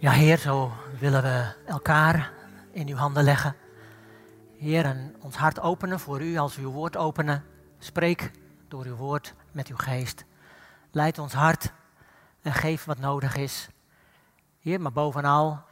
Ja, 0.00 0.10
Heer, 0.10 0.38
zo 0.38 0.72
willen 0.98 1.22
we 1.22 1.54
elkaar 1.66 2.32
in 2.70 2.88
uw 2.88 2.96
handen 2.96 3.24
leggen. 3.24 3.56
Heer, 4.56 4.84
en 4.84 5.16
ons 5.20 5.36
hart 5.36 5.60
openen 5.60 6.00
voor 6.00 6.22
u 6.22 6.36
als 6.36 6.56
uw 6.56 6.70
woord 6.70 6.96
openen. 6.96 7.44
Spreek 7.78 8.30
door 8.68 8.84
uw 8.84 8.94
woord 8.94 9.34
met 9.52 9.68
uw 9.68 9.76
geest. 9.76 10.24
Leid 10.90 11.18
ons 11.18 11.32
hart 11.32 11.72
en 12.42 12.52
geef 12.52 12.84
wat 12.84 12.98
nodig 12.98 13.36
is. 13.36 13.68
Heer, 14.60 14.80
maar 14.80 14.92
bovenal, 14.92 15.64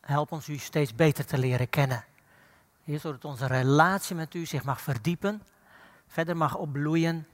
help 0.00 0.32
ons 0.32 0.48
u 0.48 0.58
steeds 0.58 0.94
beter 0.94 1.26
te 1.26 1.38
leren 1.38 1.68
kennen. 1.68 2.04
Heer, 2.84 3.00
zodat 3.00 3.24
onze 3.24 3.46
relatie 3.46 4.16
met 4.16 4.34
u 4.34 4.46
zich 4.46 4.64
mag 4.64 4.80
verdiepen, 4.80 5.42
verder 6.06 6.36
mag 6.36 6.54
opbloeien. 6.54 7.26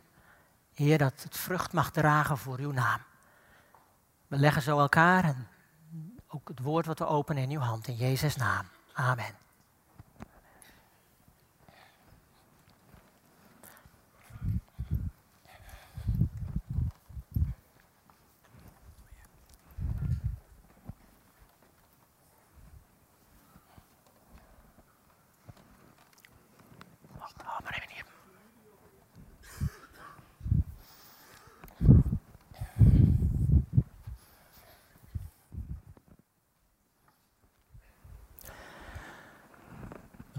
Heer, 0.74 0.98
dat 0.98 1.22
het 1.22 1.36
vrucht 1.36 1.72
mag 1.72 1.90
dragen 1.90 2.38
voor 2.38 2.58
uw 2.58 2.72
naam. 2.72 3.00
We 4.26 4.36
leggen 4.36 4.62
zo 4.62 4.78
elkaar 4.78 5.24
en 5.24 5.48
ook 6.34 6.48
het 6.48 6.60
woord 6.60 6.86
wat 6.86 6.98
we 6.98 7.06
openen 7.06 7.42
in 7.42 7.50
uw 7.50 7.60
hand. 7.60 7.88
In 7.88 7.94
Jezus' 7.94 8.36
naam. 8.36 8.66
Amen. 8.92 9.41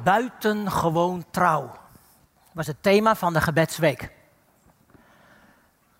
Buitengewoon 0.03 1.25
trouw 1.31 1.71
was 2.53 2.67
het 2.67 2.83
thema 2.83 3.15
van 3.15 3.33
de 3.33 3.41
gebedsweek. 3.41 4.11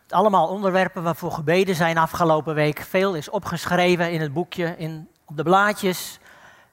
Allemaal 0.10 0.48
onderwerpen 0.48 1.04
waarvoor 1.04 1.32
gebeden 1.32 1.76
zijn 1.76 1.98
afgelopen 1.98 2.56
week. 2.56 2.80
Veel 2.80 3.16
is 3.16 3.30
opgeschreven 3.30 4.12
in 4.12 4.22
het 4.22 4.34
boekje, 4.34 4.76
in, 4.78 5.10
op 5.26 5.38
de 5.38 5.44
blaadjes. 5.44 6.20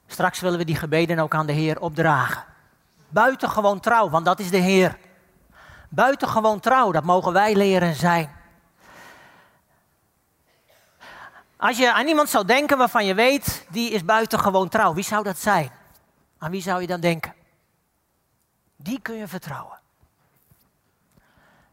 Straks 0.06 0.40
willen 0.40 0.58
we 0.58 0.64
die 0.64 0.76
gebeden 0.76 1.18
ook 1.18 1.34
aan 1.34 1.46
de 1.46 1.52
Heer 1.52 1.80
opdragen. 1.80 2.44
Buitengewoon 3.08 3.80
trouw, 3.80 4.10
want 4.10 4.24
dat 4.24 4.38
is 4.38 4.50
de 4.50 4.56
Heer. 4.56 4.98
Buitengewoon 5.88 6.60
trouw, 6.60 6.92
dat 6.92 7.04
mogen 7.04 7.32
wij 7.32 7.54
leren 7.56 7.94
zijn. 7.94 8.30
Als 11.56 11.78
je 11.78 11.92
aan 11.92 12.06
iemand 12.06 12.28
zou 12.28 12.44
denken 12.44 12.78
waarvan 12.78 13.06
je 13.06 13.14
weet, 13.14 13.66
die 13.68 13.90
is 13.90 14.04
buitengewoon 14.04 14.68
trouw, 14.68 14.94
wie 14.94 15.04
zou 15.04 15.22
dat 15.22 15.38
zijn? 15.38 15.79
Aan 16.40 16.50
wie 16.50 16.62
zou 16.62 16.80
je 16.80 16.86
dan 16.86 17.00
denken? 17.00 17.34
Die 18.76 19.00
kun 19.00 19.14
je 19.14 19.28
vertrouwen. 19.28 19.78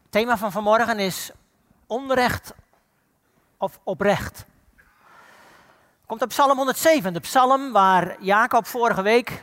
Het 0.02 0.10
thema 0.10 0.36
van 0.36 0.52
vanmorgen 0.52 0.98
is 0.98 1.30
onrecht 1.86 2.54
of 3.56 3.80
oprecht. 3.82 4.44
Komt 6.06 6.22
op 6.22 6.28
Psalm 6.28 6.56
107, 6.56 7.12
de 7.12 7.20
psalm 7.20 7.72
waar 7.72 8.22
Jacob 8.22 8.66
vorige 8.66 9.02
week 9.02 9.42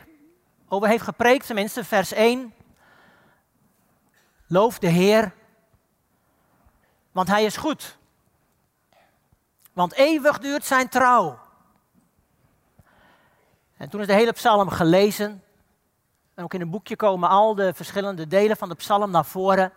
over 0.68 0.88
heeft 0.88 1.04
gepreekt, 1.04 1.46
tenminste 1.46 1.84
vers 1.84 2.12
1. 2.12 2.54
Loof 4.48 4.80
de 4.80 4.88
Heer, 4.88 5.34
want 7.12 7.28
Hij 7.28 7.46
is 7.46 7.58
goed. 7.58 7.98
Want 9.74 9.94
eeuwig 9.94 10.40
duurt 10.40 10.66
zijn 10.66 10.90
trouw. 10.90 11.40
En 13.78 13.90
toen 13.90 14.02
is 14.02 14.08
de 14.08 14.14
hele 14.14 14.32
psalm 14.32 14.70
gelezen. 14.70 15.44
En 16.34 16.44
ook 16.44 16.54
in 16.54 16.62
een 16.62 16.70
boekje 16.70 16.96
komen 16.96 17.30
al 17.30 17.56
de 17.56 17.74
verschillende 17.74 18.28
delen 18.28 18.58
van 18.58 18.70
de 18.70 18.76
psalm 18.76 19.12
naar 19.12 19.26
voren. 19.26 19.72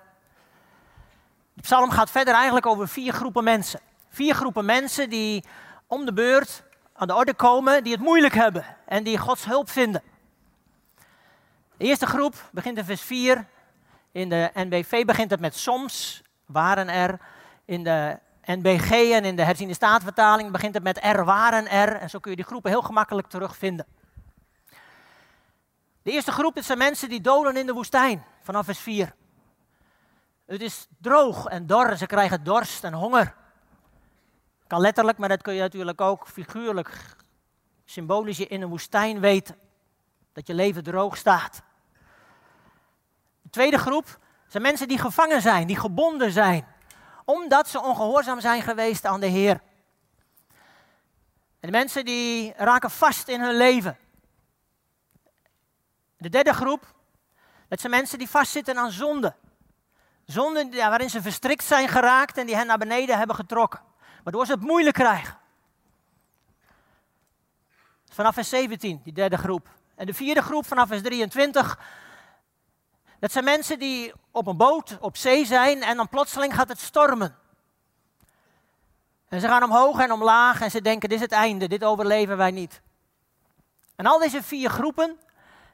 De 1.53 1.63
psalm 1.63 1.91
gaat 1.91 2.11
verder 2.11 2.35
eigenlijk 2.35 2.67
over 2.67 2.89
vier 2.89 3.13
groepen 3.13 3.45
mensen. 3.45 3.81
Vier 4.09 4.35
groepen 4.35 4.65
mensen 4.65 5.11
die 5.11 5.45
om 5.87 6.05
de 6.05 6.13
beurt 6.13 6.63
aan 6.93 7.07
de 7.07 7.15
orde 7.15 7.35
komen, 7.35 7.83
die 7.85 7.93
het 7.93 8.03
moeilijk 8.03 8.35
hebben 8.35 8.65
en 8.87 9.05
die 9.05 9.19
Gods 9.19 9.45
hulp 9.45 9.71
vinden. 9.71 10.03
De 11.77 11.85
eerste 11.85 12.07
groep 12.07 12.49
begint 12.53 12.79
in 12.79 12.85
vers 12.85 13.03
4. 13.03 13.47
In 14.13 14.29
de 14.29 14.51
NBV 14.55 15.05
begint 15.05 15.31
het 15.31 15.41
met 15.41 15.57
soms, 15.57 16.23
waren 16.47 16.89
er. 16.89 17.21
In 17.65 17.85
de 17.85 18.19
NBG 18.49 18.91
en 18.91 19.25
in 19.25 19.37
de 19.37 19.43
herziende 19.43 19.75
staatvertaling 19.75 20.51
begint 20.51 20.75
het 20.75 20.83
met 20.83 20.99
er 21.03 21.25
waren 21.25 21.71
er. 21.71 21.97
En 21.97 22.11
zo 22.11 22.19
kun 22.19 22.31
je 22.31 22.37
die 22.37 22.47
groepen 22.47 22.71
heel 22.71 22.83
gemakkelijk 22.83 23.29
terugvinden. 23.29 23.87
De 26.03 26.11
eerste 26.11 26.33
groep 26.33 26.55
dat 26.55 26.65
zijn 26.65 26.79
mensen 26.79 27.09
die 27.09 27.21
dolen 27.21 27.57
in 27.57 27.67
de 27.67 27.73
woestijn, 27.73 28.25
vanaf 28.43 28.65
vers 28.65 28.79
4. 28.79 29.15
Het 30.47 30.61
is 30.61 30.87
droog 31.01 31.47
en 31.47 31.67
dor, 31.67 31.97
ze 31.97 32.07
krijgen 32.07 32.45
dorst 32.45 32.85
en 32.85 32.93
honger. 32.93 33.35
Kan 34.67 34.81
letterlijk, 34.81 35.19
maar 35.19 35.29
dat 35.29 35.43
kun 35.43 35.55
je 35.55 35.61
natuurlijk 35.61 36.01
ook 36.01 36.29
figuurlijk, 36.29 37.17
symbolisch 37.85 38.41
in 38.41 38.63
een 38.63 38.69
woestijn 38.69 39.21
weten. 39.21 39.57
Dat 40.33 40.47
je 40.47 40.55
leven 40.55 40.83
droog 40.83 41.17
staat. 41.17 41.63
De 43.43 43.51
tweede 43.51 43.79
groep 43.79 44.19
zijn 44.47 44.63
mensen 44.63 44.89
die 44.89 44.99
gevangen 44.99 45.43
zijn, 45.43 45.67
die 45.67 45.77
gebonden 45.77 46.31
zijn. 46.31 46.67
Omdat 47.31 47.69
ze 47.69 47.83
ongehoorzaam 47.83 48.41
zijn 48.41 48.63
geweest 48.63 49.05
aan 49.05 49.21
de 49.21 49.27
Heer. 49.27 49.61
En 51.61 51.71
de 51.71 51.71
mensen 51.71 52.05
die 52.05 52.53
raken 52.57 52.91
vast 52.91 53.29
in 53.29 53.41
hun 53.41 53.57
leven. 53.57 53.99
De 56.17 56.29
derde 56.29 56.53
groep, 56.53 56.95
dat 57.69 57.81
zijn 57.81 57.93
mensen 57.93 58.19
die 58.19 58.29
vastzitten 58.29 58.79
aan 58.79 58.91
zonde. 58.91 59.35
Zonde 60.25 60.69
waarin 60.71 61.11
ze 61.11 61.23
verstrikt 61.23 61.65
zijn 61.65 61.89
geraakt 61.89 62.39
en 62.39 62.47
die 62.47 62.57
hen 62.57 62.67
naar 62.67 62.79
beneden 62.79 63.19
hebben 63.19 63.37
getrokken. 63.37 63.81
Waardoor 64.23 64.47
ze 64.47 64.53
het 64.53 64.61
moeilijk 64.61 64.97
krijgen. 64.97 65.39
Vanaf 68.11 68.35
vers 68.35 68.49
17, 68.49 69.01
die 69.05 69.13
derde 69.13 69.39
groep. 69.39 69.69
En 69.95 70.07
de 70.07 70.15
vierde 70.15 70.43
groep 70.43 70.67
vanaf 70.67 70.89
vers 70.89 71.03
23. 71.03 71.79
Dat 73.21 73.33
zijn 73.33 73.45
mensen 73.45 73.79
die 73.79 74.13
op 74.31 74.47
een 74.47 74.57
boot 74.57 74.97
op 75.01 75.17
zee 75.17 75.47
zijn 75.47 75.83
en 75.83 75.97
dan 75.97 76.09
plotseling 76.09 76.55
gaat 76.55 76.69
het 76.69 76.81
stormen. 76.81 77.37
En 79.29 79.41
ze 79.41 79.49
gaan 79.49 79.63
omhoog 79.63 80.01
en 80.01 80.13
omlaag 80.13 80.61
en 80.61 80.71
ze 80.71 80.83
denken, 80.83 81.09
dit 81.09 81.19
is 81.19 81.25
het 81.25 81.33
einde, 81.33 81.69
dit 81.69 81.85
overleven 81.85 82.37
wij 82.37 82.51
niet. 82.51 82.81
En 83.97 84.07
al 84.07 84.19
deze 84.19 84.43
vier 84.43 84.71
groepen, 84.71 85.19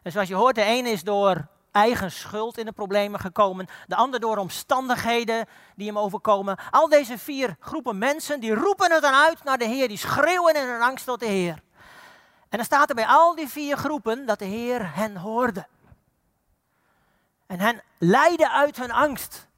en 0.03 0.13
zoals 0.13 0.29
je 0.29 0.35
hoort, 0.35 0.55
de 0.55 0.63
ene 0.63 0.91
is 0.91 1.03
door 1.03 1.47
eigen 1.71 2.11
schuld 2.11 2.59
in 2.59 2.65
de 2.65 2.73
problemen 2.73 3.21
gekomen, 3.21 3.67
de 3.87 3.97
ander 3.97 4.21
door 4.21 4.37
omstandigheden 4.37 5.47
die 5.77 5.87
hem 5.87 5.99
overkomen. 5.99 6.59
Al 6.71 6.89
deze 6.89 7.19
vier 7.19 7.57
groepen 7.61 7.99
mensen, 7.99 8.41
die 8.41 8.55
roepen 8.55 8.93
het 8.93 9.03
dan 9.03 9.15
uit 9.15 9.45
naar 9.45 9.59
de 9.59 9.65
Heer, 9.65 9.89
die 9.89 9.97
schreeuwen 9.97 10.55
in 10.55 10.69
hun 10.69 10.83
angst 10.83 11.05
tot 11.05 11.21
de 11.21 11.27
Heer. 11.27 11.63
En 12.49 12.61
dan 12.61 12.65
staat 12.65 12.89
er 12.89 12.95
bij 12.95 13.07
al 13.07 13.35
die 13.35 13.49
vier 13.49 13.77
groepen 13.77 14.27
dat 14.27 14.39
de 14.39 14.45
Heer 14.45 14.95
hen 14.95 15.17
hoorde. 15.17 15.67
En 17.47 17.61
hen 17.61 17.83
leidde 17.99 18.51
uit 18.51 18.77
hun 18.77 18.91
angst. 18.91 19.49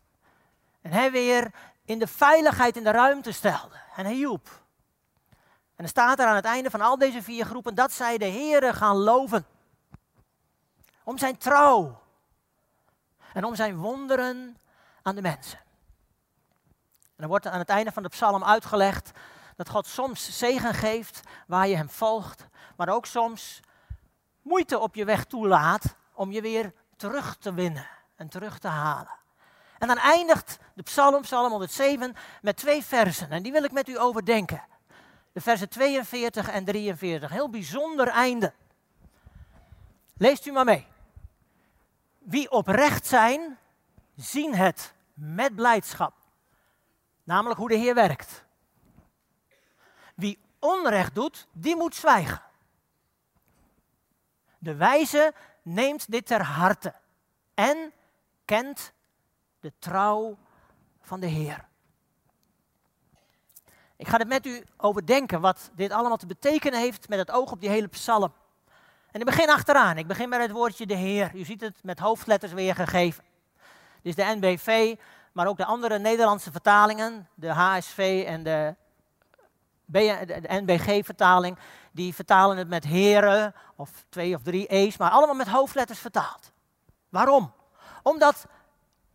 En 0.81 0.91
hen 0.91 1.13
weer 1.13 1.53
in 1.85 1.99
de 1.99 2.07
veiligheid 2.07 2.77
in 2.77 2.85
de 2.85 2.91
ruimte 2.91 3.33
stelde. 3.33 3.77
En 3.97 4.05
hij 4.05 4.15
hielp. 4.15 4.49
En 5.77 5.85
dan 5.85 5.89
staat 5.89 6.19
er 6.19 6.27
aan 6.27 6.37
het 6.37 6.45
einde 6.45 6.71
van 6.71 6.81
al 6.81 6.99
deze 6.99 7.23
vier 7.23 7.45
groepen 7.45 7.75
dat 7.75 7.93
zij 7.93 8.19
de 8.19 8.25
Heer 8.25 8.75
gaan 8.75 8.97
loven. 8.97 9.47
Om 11.05 11.19
zijn 11.19 11.39
trouw. 11.39 12.03
En 13.33 13.45
om 13.45 13.55
zijn 13.55 13.77
wonderen 13.77 14.57
aan 15.03 15.15
de 15.15 15.23
mensen. 15.23 15.59
En 17.17 17.23
dan 17.23 17.29
wordt 17.29 17.47
aan 17.47 17.59
het 17.59 17.69
einde 17.69 17.93
van 17.93 18.03
de 18.03 18.09
psalm 18.09 18.45
uitgelegd 18.45 19.11
dat 19.57 19.69
God 19.69 19.87
soms 19.87 20.39
zegen 20.39 20.75
geeft 20.75 21.21
waar 21.47 21.69
je 21.69 21.77
hem 21.77 21.91
volgt, 21.91 22.47
maar 22.77 22.89
ook 22.89 23.07
soms 23.07 23.61
moeite 24.43 24.79
op 24.79 24.95
je 24.95 25.05
weg 25.05 25.25
toelaat 25.25 25.95
om 26.13 26.33
je 26.33 26.41
weer 26.41 26.73
terug 26.97 27.37
te 27.37 27.55
winnen 27.55 27.89
en 28.17 28.29
terug 28.29 28.59
te 28.59 28.69
halen. 28.69 29.19
En 29.79 29.89
dan 29.89 29.99
eindigt 29.99 30.59
de 30.75 30.83
psalm, 30.83 31.23
psalm 31.23 31.51
107, 31.51 32.15
met 32.43 32.57
twee 32.57 32.85
versen. 32.85 33.31
En 33.31 33.43
die 33.43 33.53
wil 33.53 33.65
ik 33.65 33.73
met 33.73 33.89
u 33.89 33.99
overdenken. 33.99 34.65
De 35.33 35.41
versen 35.41 35.69
42 35.69 36.49
en 36.51 36.65
43. 36.65 37.31
Heel 37.31 37.51
bijzonder 37.51 38.09
einde. 38.09 38.53
Leest 40.17 40.47
u 40.47 40.53
maar 40.53 40.65
mee. 40.65 40.87
Wie 42.19 42.51
oprecht 42.51 43.07
zijn, 43.07 43.59
zien 44.15 44.55
het 44.55 44.95
met 45.15 45.55
blijdschap. 45.55 46.15
Namelijk 47.25 47.59
hoe 47.59 47.69
de 47.69 47.77
Heer 47.77 47.95
werkt. 47.95 48.45
Wie 50.15 50.39
onrecht 50.59 51.15
doet, 51.15 51.47
die 51.53 51.77
moet 51.77 51.95
zwijgen. 51.95 52.43
De 54.59 54.75
wijze 54.75 55.35
neemt 55.67 56.11
dit 56.11 56.27
ter 56.27 56.43
harte 56.43 56.95
en 57.55 57.93
kent 58.45 58.93
de 59.61 59.73
trouw 59.79 60.37
van 61.01 61.21
de 61.21 61.27
Heer. 61.27 61.65
Ik 63.97 64.09
ga 64.09 64.19
er 64.19 64.27
met 64.27 64.47
u 64.47 64.65
overdenken 64.77 65.41
wat 65.41 65.71
dit 65.75 65.91
allemaal 65.91 66.17
te 66.17 66.27
betekenen 66.27 66.81
heeft 66.81 67.09
met 67.09 67.19
het 67.19 67.31
oog 67.31 67.53
op 67.53 67.61
die 67.61 67.69
hele 67.69 67.89
psalm. 67.89 68.33
En 69.11 69.21
ik 69.21 69.27
begin 69.27 69.51
achteraan. 69.51 69.99
Ik 69.99 70.07
begin 70.07 70.29
met 70.29 70.41
het 70.41 70.51
woordje 70.51 70.87
de 70.87 70.95
Heer. 70.95 71.31
U 71.35 71.45
ziet 71.45 71.61
het 71.61 71.83
met 71.83 71.99
hoofdletters 71.99 72.53
weergegeven. 72.53 73.25
Is 74.03 74.15
de 74.15 74.37
NBV, 74.39 74.97
maar 75.33 75.47
ook 75.47 75.57
de 75.57 75.65
andere 75.65 75.99
Nederlandse 75.99 76.51
vertalingen, 76.51 77.29
de 77.35 77.53
HSV 77.53 78.25
en 78.27 78.43
de, 78.43 78.75
de 79.87 80.45
NBG-vertaling, 80.49 81.59
die 81.97 82.15
vertalen 82.15 82.57
het 82.57 82.69
met 82.69 82.85
heren 82.85 83.55
of 83.77 83.91
twee 84.09 84.35
of 84.35 84.43
drie 84.43 84.67
e's, 84.67 84.97
maar 84.97 85.11
allemaal 85.11 85.35
met 85.35 85.49
hoofdletters 85.49 85.99
vertaald. 85.99 86.53
Waarom? 87.09 87.53
Omdat 88.03 88.47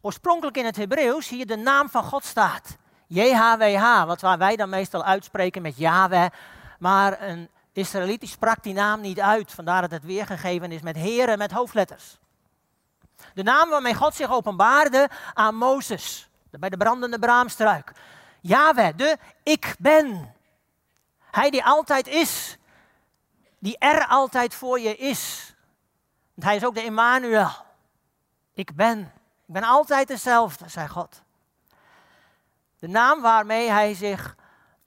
oorspronkelijk 0.01 0.57
in 0.57 0.65
het 0.65 0.75
Hebreeuws 0.75 1.29
hier 1.29 1.45
de 1.45 1.55
naam 1.55 1.89
van 1.89 2.03
God 2.03 2.25
staat. 2.25 2.77
JHWH, 3.07 4.05
wat 4.05 4.21
wij 4.21 4.55
dan 4.55 4.69
meestal 4.69 5.03
uitspreken 5.03 5.61
met 5.61 5.77
Yahweh. 5.77 6.29
Maar 6.79 7.21
een 7.21 7.49
Israëliet 7.73 8.29
sprak 8.29 8.63
die 8.63 8.73
naam 8.73 9.01
niet 9.01 9.19
uit, 9.19 9.51
vandaar 9.51 9.81
dat 9.81 9.91
het 9.91 10.03
weergegeven 10.03 10.71
is 10.71 10.81
met 10.81 10.95
heren 10.95 11.37
met 11.37 11.51
hoofdletters. 11.51 12.17
De 13.33 13.43
naam 13.43 13.69
waarmee 13.69 13.95
God 13.95 14.15
zich 14.15 14.31
openbaarde 14.31 15.09
aan 15.33 15.55
Mozes, 15.55 16.29
bij 16.49 16.69
de 16.69 16.77
brandende 16.77 17.19
braamstruik. 17.19 17.91
Yahweh, 18.41 18.95
de 18.95 19.17
ik 19.43 19.75
ben. 19.79 20.33
Hij 21.31 21.49
die 21.49 21.63
altijd 21.63 22.07
is, 22.07 22.57
die 23.61 23.77
er 23.77 24.07
altijd 24.07 24.53
voor 24.53 24.79
je 24.79 24.95
is. 24.95 25.53
Want 26.33 26.47
hij 26.47 26.55
is 26.55 26.65
ook 26.65 26.75
de 26.75 26.81
Emmanuel. 26.81 27.49
Ik 28.53 28.75
ben. 28.75 28.99
Ik 29.47 29.53
ben 29.53 29.63
altijd 29.63 30.07
dezelfde, 30.07 30.69
zei 30.69 30.87
God. 30.87 31.21
De 32.79 32.87
naam 32.87 33.21
waarmee 33.21 33.69
hij 33.69 33.93
zich 33.93 34.35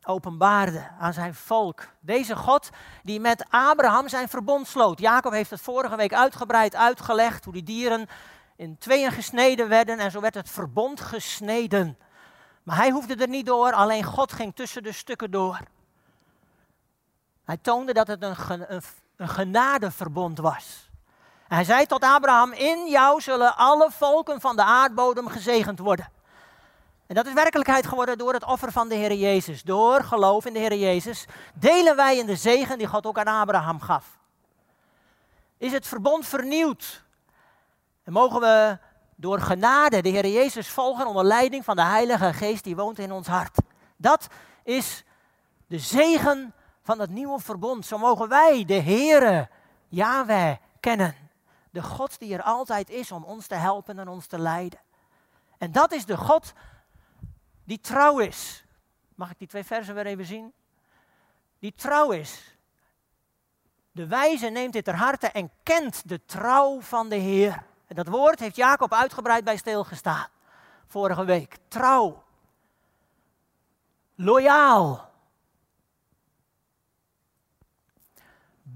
openbaarde 0.03 0.91
aan 0.99 1.13
zijn 1.13 1.35
volk. 1.35 1.89
Deze 2.01 2.37
God 2.37 2.71
die 3.03 3.21
met 3.21 3.45
Abraham 3.51 4.09
zijn 4.09 4.29
verbond 4.29 4.67
sloot. 4.67 4.99
Jacob 4.99 5.33
heeft 5.33 5.51
het 5.51 5.61
vorige 5.61 5.97
week 5.97 6.15
uitgebreid 6.15 6.75
uitgelegd 6.75 7.45
hoe 7.45 7.53
die 7.53 7.63
dieren 7.63 8.09
in 8.57 8.79
tweeën 8.79 9.13
gesneden 9.13 9.69
werden 9.69 9.99
en 9.99 10.11
zo 10.11 10.21
werd 10.21 10.35
het 10.35 10.51
verbond 10.51 11.01
gesneden. 11.01 11.99
Maar 12.63 12.77
hij 12.77 12.91
hoefde 12.91 13.15
er 13.15 13.29
niet 13.29 13.47
door, 13.47 13.73
alleen 13.73 14.05
God 14.05 14.33
ging 14.33 14.55
tussen 14.55 14.83
de 14.83 14.93
stukken 14.93 15.31
door. 15.31 15.61
Hij 17.45 17.57
toonde 17.57 17.93
dat 17.93 18.07
het 18.07 18.23
een, 18.23 18.37
een, 18.49 18.83
een 19.17 19.29
genadeverbond 19.29 20.39
was. 20.39 20.91
En 21.49 21.57
hij 21.57 21.65
zei 21.65 21.87
tot 21.87 22.03
Abraham, 22.03 22.53
in 22.53 22.89
jou 22.89 23.21
zullen 23.21 23.57
alle 23.57 23.91
volken 23.91 24.41
van 24.41 24.57
de 24.57 24.65
aardbodem 24.65 25.29
gezegend 25.29 25.79
worden. 25.79 26.09
En 27.07 27.15
dat 27.15 27.27
is 27.27 27.33
werkelijkheid 27.33 27.87
geworden 27.87 28.19
door 28.19 28.33
het 28.33 28.45
offer 28.45 28.73
van 28.73 28.89
de 28.89 28.95
Heer 28.95 29.13
Jezus. 29.13 29.63
Door 29.63 30.05
geloof 30.05 30.47
in 30.47 30.53
de 30.53 30.59
Heer 30.59 30.75
Jezus 30.75 31.27
delen 31.55 31.97
wij 31.97 32.19
in 32.19 32.27
de 32.27 32.37
zegen 32.37 32.79
die 32.79 32.87
God 32.87 33.07
ook 33.07 33.19
aan 33.19 33.41
Abraham 33.41 33.81
gaf. 33.81 34.19
Is 35.59 35.73
het 35.73 35.87
verbond 35.87 36.27
vernieuwd? 36.27 37.05
En 38.05 38.13
mogen 38.13 38.41
we 38.41 38.79
door 39.17 39.41
genade 39.41 40.03
de 40.03 40.09
Heer 40.09 40.27
Jezus 40.27 40.69
volgen 40.69 41.07
onder 41.07 41.25
leiding 41.25 41.65
van 41.65 41.77
de 41.77 41.83
Heilige 41.83 42.33
Geest 42.33 42.65
die 42.65 42.77
woont 42.77 42.99
in 42.99 43.13
ons 43.13 43.27
hart. 43.27 43.59
Dat 43.97 44.27
is 44.63 45.05
de 45.67 45.79
zegen 45.79 46.55
van 46.85 46.99
het 46.99 47.11
nieuwe 47.11 47.41
verbond. 47.41 47.87
Zo 47.87 47.99
mogen 47.99 48.29
wij 48.29 48.65
de 48.65 48.81
Heere, 48.81 49.49
Yahweh, 49.89 50.57
kennen. 50.81 51.15
De 51.71 51.83
God 51.83 52.19
die 52.19 52.35
er 52.35 52.43
altijd 52.43 52.91
is 52.91 53.13
om 53.13 53.25
ons 53.25 53.47
te 53.47 53.55
helpen 53.55 53.99
en 53.99 54.09
ons 54.09 54.27
te 54.27 54.39
leiden. 54.39 54.81
En 55.59 55.73
dat 55.73 55.93
is 55.93 56.05
de 56.05 56.17
God 56.17 56.53
die 57.65 57.81
trouw 57.81 58.19
is. 58.19 58.65
Mag 59.15 59.31
ik 59.31 59.39
die 59.39 59.49
twee 59.49 59.65
versen 59.65 59.95
weer 59.95 60.07
even 60.07 60.25
zien? 60.25 60.53
Die 61.59 61.75
trouw 61.75 62.11
is. 62.11 62.59
De 63.93 64.07
wijze 64.07 64.49
neemt 64.49 64.73
dit 64.73 64.85
ter 64.85 64.97
harte 64.97 65.27
en 65.27 65.51
kent 65.63 66.09
de 66.09 66.25
trouw 66.25 66.81
van 66.81 67.09
de 67.09 67.17
Heer. 67.17 67.65
En 67.87 67.97
dat 67.97 68.07
woord 68.09 68.41
heeft 68.41 68.57
Jacob 68.57 68.93
uitgebreid 68.93 69.45
bij 69.45 69.57
stilgestaan. 69.57 70.27
Vorige 70.87 71.25
week. 71.25 71.57
Trouw. 71.69 72.23
Loyaal. 74.15 75.14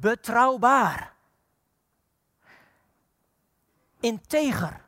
Betrouwbaar. 0.00 1.14
Integer. 4.00 4.80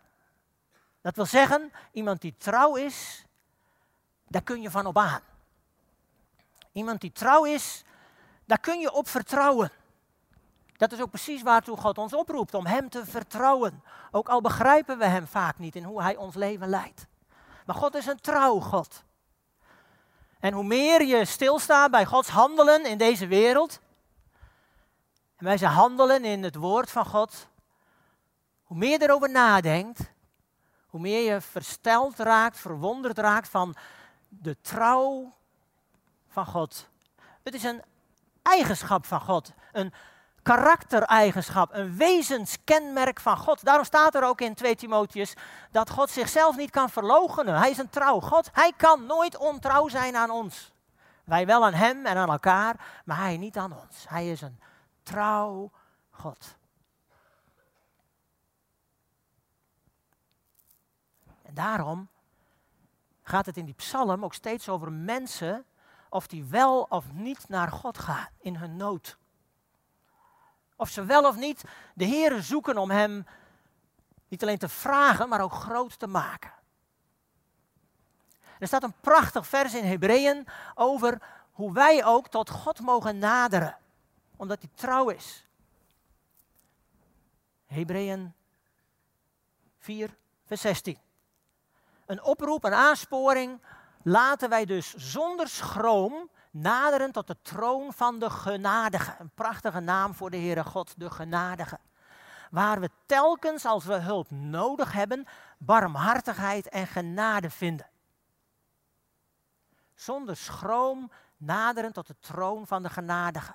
Dat 1.01 1.17
wil 1.17 1.27
zeggen, 1.27 1.73
iemand 1.93 2.21
die 2.21 2.35
trouw 2.39 2.77
is, 2.77 3.25
daar 4.29 4.43
kun 4.43 4.61
je 4.61 4.71
van 4.71 4.87
op 4.87 4.99
aan. 4.99 5.21
Iemand 6.73 7.01
die 7.01 7.13
trouw 7.13 7.45
is, 7.45 7.85
daar 8.45 8.61
kun 8.61 8.81
je 8.81 8.93
op 8.93 9.09
vertrouwen. 9.09 9.73
Dat 10.77 10.93
is 10.93 11.01
ook 11.01 11.11
precies 11.11 11.43
waartoe 11.43 11.77
God 11.77 11.99
ons 11.99 12.15
oproept, 12.15 12.55
om 12.55 12.67
Hem 12.67 12.89
te 12.89 13.07
vertrouwen. 13.07 13.83
Ook 14.11 14.29
al 14.29 14.41
begrijpen 14.41 14.99
we 14.99 15.05
Hem 15.05 15.27
vaak 15.27 15.59
niet 15.59 15.77
in 15.77 15.85
hoe 15.85 16.03
Hij 16.03 16.17
ons 16.17 16.35
leven 16.35 16.69
leidt. 16.69 17.07
Maar 17.67 17.77
God 17.77 17.95
is 17.95 18.07
een 18.07 18.21
trouw 18.21 18.61
God. 18.61 19.05
En 20.41 20.53
hoe 20.53 20.65
meer 20.65 21.03
je 21.03 21.25
stilstaat 21.25 21.91
bij 21.91 22.07
Gods 22.07 22.29
handelen 22.29 22.85
in 22.85 22.99
deze 22.99 23.27
wereld, 23.27 23.81
en 25.41 25.47
bij 25.47 25.59
zijn 25.59 25.73
handelen 25.73 26.25
in 26.25 26.43
het 26.43 26.55
woord 26.55 26.91
van 26.91 27.07
God, 27.07 27.49
hoe 28.63 28.77
meer 28.77 28.91
je 28.91 29.03
erover 29.03 29.31
nadenkt, 29.31 30.01
hoe 30.87 31.01
meer 31.01 31.33
je 31.33 31.41
versteld 31.41 32.19
raakt, 32.19 32.59
verwonderd 32.59 33.19
raakt 33.19 33.49
van 33.49 33.75
de 34.29 34.57
trouw 34.61 35.33
van 36.29 36.47
God. 36.47 36.89
Het 37.43 37.55
is 37.55 37.63
een 37.63 37.83
eigenschap 38.43 39.07
van 39.07 39.21
God, 39.21 39.53
een 39.73 39.93
karaktereigenschap, 40.43 41.75
een 41.75 41.97
wezenskenmerk 41.97 43.21
van 43.21 43.37
God. 43.37 43.65
Daarom 43.65 43.85
staat 43.85 44.15
er 44.15 44.25
ook 44.25 44.41
in 44.41 44.55
2 44.55 44.75
Timotheus 44.75 45.35
dat 45.71 45.91
God 45.91 46.11
zichzelf 46.11 46.57
niet 46.57 46.71
kan 46.71 46.91
verloochenen. 46.91 47.59
Hij 47.59 47.71
is 47.71 47.79
een 47.79 47.91
trouw 47.91 48.21
God. 48.21 48.49
Hij 48.53 48.73
kan 48.77 49.07
nooit 49.07 49.37
ontrouw 49.37 49.89
zijn 49.89 50.17
aan 50.17 50.31
ons. 50.31 50.73
Wij 51.25 51.47
wel 51.47 51.65
aan 51.65 51.75
hem 51.75 52.07
en 52.07 52.17
aan 52.17 52.31
elkaar, 52.31 53.03
maar 53.05 53.17
hij 53.17 53.37
niet 53.37 53.57
aan 53.57 53.73
ons. 53.73 54.05
Hij 54.09 54.31
is 54.31 54.41
een 54.41 54.61
trouw 55.03 55.71
God. 56.11 56.59
En 61.43 61.55
daarom 61.55 62.09
gaat 63.23 63.47
het 63.47 63.57
in 63.57 63.65
die 63.65 63.75
psalm 63.75 64.25
ook 64.25 64.35
steeds 64.35 64.69
over 64.69 64.93
mensen, 64.93 65.65
of 66.09 66.27
die 66.27 66.45
wel 66.45 66.83
of 66.83 67.13
niet 67.13 67.49
naar 67.49 67.69
God 67.69 67.99
gaan 67.99 68.29
in 68.39 68.57
hun 68.57 68.77
nood. 68.77 69.19
Of 70.77 70.89
ze 70.89 71.05
wel 71.05 71.25
of 71.25 71.37
niet 71.37 71.65
de 71.95 72.05
Heer 72.05 72.43
zoeken 72.43 72.79
om 72.79 72.91
Hem 72.91 73.27
niet 74.29 74.43
alleen 74.43 74.59
te 74.59 74.69
vragen, 74.69 75.29
maar 75.29 75.41
ook 75.41 75.53
groot 75.53 75.99
te 75.99 76.07
maken. 76.07 76.53
Er 78.59 78.67
staat 78.67 78.83
een 78.83 79.01
prachtig 79.01 79.47
vers 79.47 79.75
in 79.75 79.85
Hebreeën 79.85 80.47
over 80.75 81.23
hoe 81.53 81.73
wij 81.73 82.05
ook 82.05 82.29
tot 82.29 82.51
God 82.51 82.81
mogen 82.81 83.19
naderen, 83.19 83.77
omdat 84.41 84.61
Hij 84.61 84.71
trouw 84.75 85.09
is. 85.09 85.47
Hebreeën 87.67 88.35
4, 89.79 90.17
vers 90.45 90.61
16 90.61 90.99
een 92.11 92.23
oproep, 92.23 92.65
een 92.65 92.75
aansporing. 92.75 93.63
Laten 94.03 94.49
wij 94.49 94.65
dus 94.65 94.95
zonder 94.95 95.49
schroom 95.49 96.31
naderen 96.51 97.13
tot 97.13 97.27
de 97.27 97.37
troon 97.43 97.93
van 97.93 98.19
de 98.19 98.31
genadige. 98.31 99.15
Een 99.19 99.31
prachtige 99.35 99.81
naam 99.81 100.15
voor 100.15 100.31
de 100.31 100.37
Heere 100.37 100.65
God, 100.65 100.95
de 100.97 101.11
genadige. 101.11 101.79
Waar 102.51 102.81
we 102.81 102.91
telkens 103.07 103.65
als 103.65 103.85
we 103.85 103.95
hulp 103.95 104.31
nodig 104.31 104.93
hebben, 104.93 105.27
barmhartigheid 105.59 106.69
en 106.69 106.87
genade 106.87 107.51
vinden. 107.51 107.91
Zonder 109.95 110.37
schroom 110.37 111.11
naderen 111.37 111.93
tot 111.93 112.07
de 112.07 112.17
troon 112.21 112.67
van 112.67 112.83
de 112.83 112.91
genadige. 112.91 113.55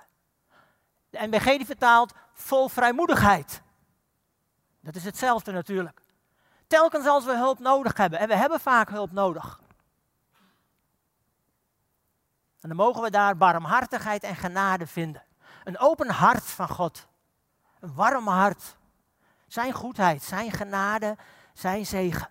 De 1.16 1.26
NBG 1.26 1.44
die 1.44 1.66
vertaalt 1.66 2.12
vol 2.32 2.68
vrijmoedigheid. 2.68 3.62
Dat 4.80 4.94
is 4.94 5.04
hetzelfde 5.04 5.52
natuurlijk. 5.52 6.00
Telkens 6.66 7.06
als 7.06 7.24
we 7.24 7.36
hulp 7.36 7.58
nodig 7.58 7.96
hebben, 7.96 8.18
en 8.18 8.28
we 8.28 8.34
hebben 8.34 8.60
vaak 8.60 8.88
hulp 8.88 9.12
nodig. 9.12 9.60
En 12.60 12.68
dan 12.68 12.76
mogen 12.76 13.02
we 13.02 13.10
daar 13.10 13.36
barmhartigheid 13.36 14.22
en 14.22 14.36
genade 14.36 14.86
vinden. 14.86 15.22
Een 15.64 15.78
open 15.78 16.10
hart 16.10 16.44
van 16.44 16.68
God. 16.68 17.06
Een 17.80 17.94
warm 17.94 18.26
hart. 18.28 18.76
Zijn 19.46 19.72
goedheid, 19.72 20.22
zijn 20.22 20.52
genade, 20.52 21.16
zijn 21.52 21.86
zegen. 21.86 22.30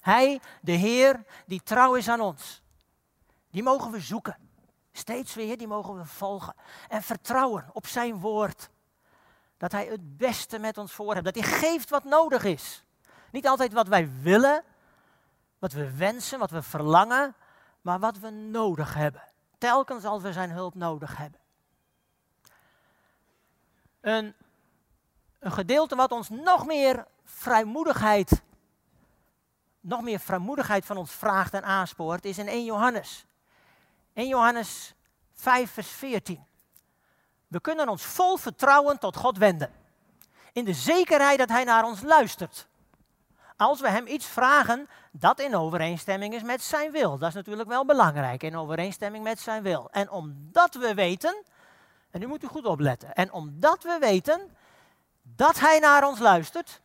Hij, 0.00 0.40
de 0.60 0.72
Heer, 0.72 1.24
die 1.46 1.62
trouw 1.62 1.94
is 1.94 2.08
aan 2.08 2.20
ons. 2.20 2.62
Die 3.50 3.62
mogen 3.62 3.90
we 3.90 4.00
zoeken. 4.00 4.47
Steeds 4.98 5.34
weer, 5.34 5.58
die 5.58 5.66
mogen 5.66 5.96
we 5.96 6.04
volgen. 6.04 6.54
En 6.88 7.02
vertrouwen 7.02 7.70
op 7.72 7.86
zijn 7.86 8.20
woord. 8.20 8.70
Dat 9.56 9.72
Hij 9.72 9.86
het 9.86 10.16
beste 10.16 10.58
met 10.58 10.78
ons 10.78 10.92
voor 10.92 11.12
heeft. 11.12 11.24
Dat 11.24 11.34
Hij 11.34 11.58
geeft 11.58 11.90
wat 11.90 12.04
nodig 12.04 12.44
is. 12.44 12.84
Niet 13.30 13.46
altijd 13.46 13.72
wat 13.72 13.88
wij 13.88 14.10
willen, 14.22 14.64
wat 15.58 15.72
we 15.72 15.96
wensen, 15.96 16.38
wat 16.38 16.50
we 16.50 16.62
verlangen, 16.62 17.34
maar 17.80 17.98
wat 17.98 18.18
we 18.18 18.30
nodig 18.30 18.94
hebben. 18.94 19.22
Telkens 19.58 20.04
als 20.04 20.22
we 20.22 20.32
zijn 20.32 20.50
hulp 20.50 20.74
nodig 20.74 21.16
hebben. 21.16 21.40
Een, 24.00 24.34
een 25.38 25.52
gedeelte 25.52 25.96
wat 25.96 26.12
ons 26.12 26.28
nog 26.28 26.66
meer 26.66 27.06
vrijmoedigheid, 27.24 28.42
nog 29.80 30.02
meer 30.02 30.18
vrijmoedigheid 30.18 30.84
van 30.84 30.96
ons 30.96 31.12
vraagt 31.12 31.54
en 31.54 31.64
aanspoort, 31.64 32.24
is 32.24 32.38
in 32.38 32.48
1 32.48 32.64
Johannes. 32.64 33.26
1 34.18 34.28
Johannes 34.28 34.94
5, 35.34 35.70
vers 35.70 35.88
14. 35.88 36.46
We 37.46 37.60
kunnen 37.60 37.88
ons 37.88 38.02
vol 38.02 38.36
vertrouwen 38.36 38.98
tot 38.98 39.16
God 39.16 39.38
wenden. 39.38 39.72
In 40.52 40.64
de 40.64 40.72
zekerheid 40.72 41.38
dat 41.38 41.48
Hij 41.48 41.64
naar 41.64 41.84
ons 41.84 42.02
luistert. 42.02 42.66
Als 43.56 43.80
we 43.80 43.88
Hem 43.88 44.06
iets 44.06 44.26
vragen 44.26 44.88
dat 45.12 45.40
in 45.40 45.56
overeenstemming 45.56 46.34
is 46.34 46.42
met 46.42 46.62
Zijn 46.62 46.90
wil. 46.90 47.18
Dat 47.18 47.28
is 47.28 47.34
natuurlijk 47.34 47.68
wel 47.68 47.84
belangrijk, 47.84 48.42
in 48.42 48.56
overeenstemming 48.56 49.24
met 49.24 49.40
Zijn 49.40 49.62
wil. 49.62 49.88
En 49.90 50.10
omdat 50.10 50.74
we 50.74 50.94
weten, 50.94 51.44
en 52.10 52.20
nu 52.20 52.26
moet 52.26 52.42
u 52.42 52.46
goed 52.46 52.66
opletten, 52.66 53.14
en 53.14 53.32
omdat 53.32 53.82
we 53.82 53.96
weten 54.00 54.56
dat 55.22 55.58
Hij 55.58 55.78
naar 55.78 56.06
ons 56.06 56.18
luistert, 56.18 56.80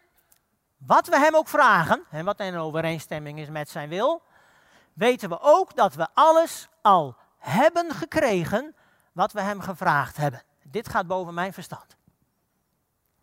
wat 0.78 1.08
we 1.08 1.18
Hem 1.18 1.36
ook 1.36 1.48
vragen, 1.48 2.04
en 2.10 2.26
wat 2.26 2.40
in 2.40 2.58
overeenstemming 2.58 3.40
is 3.40 3.50
met 3.50 3.70
Zijn 3.70 3.90
wil, 3.90 4.22
weten 4.94 5.30
we 5.30 5.40
ook 5.42 5.76
dat 5.76 5.94
we 5.94 6.08
alles 6.14 6.68
al 6.82 7.16
hebben 7.44 7.92
gekregen 7.92 8.76
wat 9.12 9.32
we 9.32 9.42
Hem 9.42 9.62
gevraagd 9.62 10.18
hebben. 10.18 10.44
Dit 10.64 10.90
gaat 10.90 11.08
boven 11.08 11.34
mijn 11.34 11.54
verstand. 11.54 11.96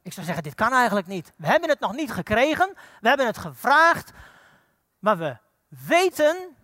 Ik 0.02 0.12
zou 0.12 0.26
zeggen, 0.26 0.44
dit 0.44 0.54
kan 0.54 0.72
eigenlijk 0.72 1.06
niet. 1.06 1.32
We 1.36 1.46
hebben 1.46 1.68
het 1.68 1.80
nog 1.80 1.92
niet 1.92 2.12
gekregen, 2.12 2.76
we 3.00 3.08
hebben 3.08 3.26
het 3.26 3.38
gevraagd, 3.38 4.12
maar 4.98 5.18
we 5.18 5.36
weten, 5.68 6.56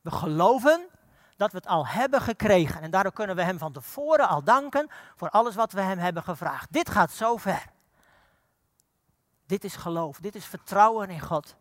we 0.00 0.10
geloven 0.10 0.88
dat 1.36 1.52
we 1.52 1.56
het 1.56 1.66
al 1.66 1.86
hebben 1.86 2.20
gekregen. 2.20 2.80
En 2.80 2.90
daardoor 2.90 3.12
kunnen 3.12 3.36
we 3.36 3.42
Hem 3.42 3.58
van 3.58 3.72
tevoren 3.72 4.28
al 4.28 4.44
danken 4.44 4.90
voor 5.16 5.30
alles 5.30 5.54
wat 5.54 5.72
we 5.72 5.80
Hem 5.80 5.98
hebben 5.98 6.22
gevraagd. 6.22 6.72
Dit 6.72 6.90
gaat 6.90 7.10
zo 7.10 7.36
ver. 7.36 7.64
Dit 9.46 9.64
is 9.64 9.76
geloof, 9.76 10.18
dit 10.18 10.34
is 10.34 10.44
vertrouwen 10.44 11.10
in 11.10 11.20
God. 11.20 11.56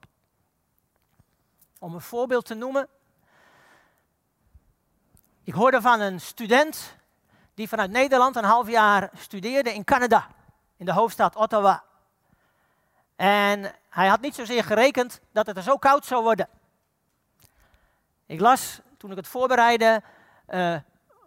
Om 1.79 1.93
een 1.93 2.01
voorbeeld 2.01 2.45
te 2.45 2.53
noemen. 2.53 2.87
Ik 5.45 5.53
hoorde 5.53 5.81
van 5.81 5.99
een 5.99 6.21
student 6.21 6.95
die 7.53 7.67
vanuit 7.67 7.91
Nederland 7.91 8.35
een 8.35 8.43
half 8.43 8.69
jaar 8.69 9.09
studeerde 9.17 9.73
in 9.73 9.83
Canada, 9.83 10.27
in 10.77 10.85
de 10.85 10.93
hoofdstad 10.93 11.35
Ottawa. 11.35 11.83
En 13.15 13.73
hij 13.89 14.07
had 14.07 14.21
niet 14.21 14.35
zozeer 14.35 14.63
gerekend 14.63 15.19
dat 15.31 15.45
het 15.45 15.57
er 15.57 15.63
zo 15.63 15.77
koud 15.77 16.05
zou 16.05 16.23
worden. 16.23 16.47
Ik 18.25 18.39
las 18.39 18.79
toen 18.97 19.11
ik 19.11 19.17
het 19.17 19.27
voorbereidde 19.27 20.01
uh, 20.49 20.75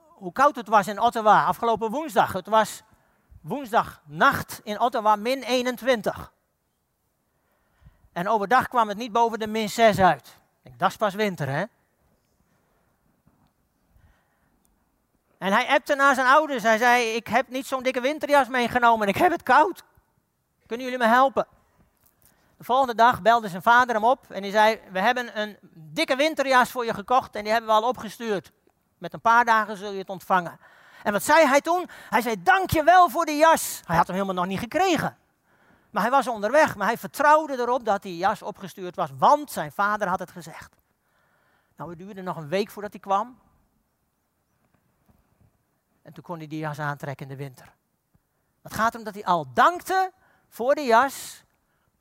hoe 0.08 0.32
koud 0.32 0.56
het 0.56 0.68
was 0.68 0.86
in 0.86 1.00
Ottawa 1.00 1.44
afgelopen 1.44 1.90
woensdag. 1.90 2.32
Het 2.32 2.46
was 2.46 2.82
woensdagnacht 3.40 4.60
in 4.64 4.80
Ottawa 4.80 5.16
min 5.16 5.42
21. 5.42 6.32
En 8.12 8.28
overdag 8.28 8.68
kwam 8.68 8.88
het 8.88 8.98
niet 8.98 9.12
boven 9.12 9.38
de 9.38 9.46
min 9.46 9.68
6 9.68 9.98
uit. 9.98 10.36
Ik, 10.62 10.78
dat 10.78 10.90
is 10.90 10.96
pas 10.96 11.14
winter, 11.14 11.48
hè? 11.48 11.64
En 15.38 15.52
hij 15.52 15.66
appte 15.68 15.94
naar 15.94 16.14
zijn 16.14 16.26
ouders. 16.26 16.62
Hij 16.62 16.78
zei: 16.78 17.14
Ik 17.14 17.26
heb 17.26 17.48
niet 17.48 17.66
zo'n 17.66 17.82
dikke 17.82 18.00
winterjas 18.00 18.48
meegenomen. 18.48 19.08
Ik 19.08 19.16
heb 19.16 19.32
het 19.32 19.42
koud. 19.42 19.84
Kunnen 20.66 20.86
jullie 20.86 21.00
me 21.00 21.06
helpen? 21.12 21.46
De 22.56 22.64
volgende 22.64 22.94
dag 22.94 23.22
belde 23.22 23.48
zijn 23.48 23.62
vader 23.62 23.94
hem 23.94 24.04
op 24.04 24.30
en 24.30 24.42
hij 24.42 24.50
zei: 24.50 24.80
We 24.90 25.00
hebben 25.00 25.40
een 25.40 25.58
dikke 25.72 26.16
winterjas 26.16 26.70
voor 26.70 26.84
je 26.84 26.94
gekocht 26.94 27.34
en 27.34 27.42
die 27.42 27.52
hebben 27.52 27.70
we 27.70 27.76
al 27.76 27.88
opgestuurd. 27.88 28.52
Met 28.98 29.12
een 29.12 29.20
paar 29.20 29.44
dagen 29.44 29.76
zul 29.76 29.92
je 29.92 29.98
het 29.98 30.08
ontvangen. 30.08 30.58
En 31.02 31.12
wat 31.12 31.22
zei 31.22 31.46
hij 31.46 31.60
toen? 31.60 31.88
Hij 32.10 32.20
zei: 32.20 32.42
Dank 32.42 32.70
je 32.70 32.84
wel 32.84 33.08
voor 33.08 33.24
de 33.24 33.36
jas. 33.36 33.80
Hij 33.84 33.96
had 33.96 34.06
hem 34.06 34.16
helemaal 34.16 34.36
nog 34.36 34.46
niet 34.46 34.58
gekregen. 34.58 35.16
Maar 35.90 36.02
hij 36.02 36.10
was 36.10 36.28
onderweg, 36.28 36.76
maar 36.76 36.86
hij 36.86 36.98
vertrouwde 36.98 37.58
erop 37.58 37.84
dat 37.84 38.02
die 38.02 38.16
jas 38.16 38.42
opgestuurd 38.42 38.96
was, 38.96 39.10
want 39.18 39.50
zijn 39.50 39.72
vader 39.72 40.08
had 40.08 40.18
het 40.18 40.30
gezegd. 40.30 40.76
Nou, 41.76 41.90
het 41.90 41.98
duurde 41.98 42.22
nog 42.22 42.36
een 42.36 42.48
week 42.48 42.70
voordat 42.70 42.92
hij 42.92 43.00
kwam. 43.00 43.38
En 46.08 46.14
toen 46.14 46.22
kon 46.22 46.38
hij 46.38 46.46
die 46.46 46.58
jas 46.58 46.78
aantrekken 46.78 47.28
in 47.28 47.36
de 47.36 47.42
winter. 47.42 47.74
Het 48.62 48.74
gaat 48.74 48.92
erom 48.92 49.04
dat 49.04 49.14
hij 49.14 49.24
al 49.24 49.52
dankte 49.52 50.12
voor 50.48 50.74
de 50.74 50.80
jas 50.80 51.44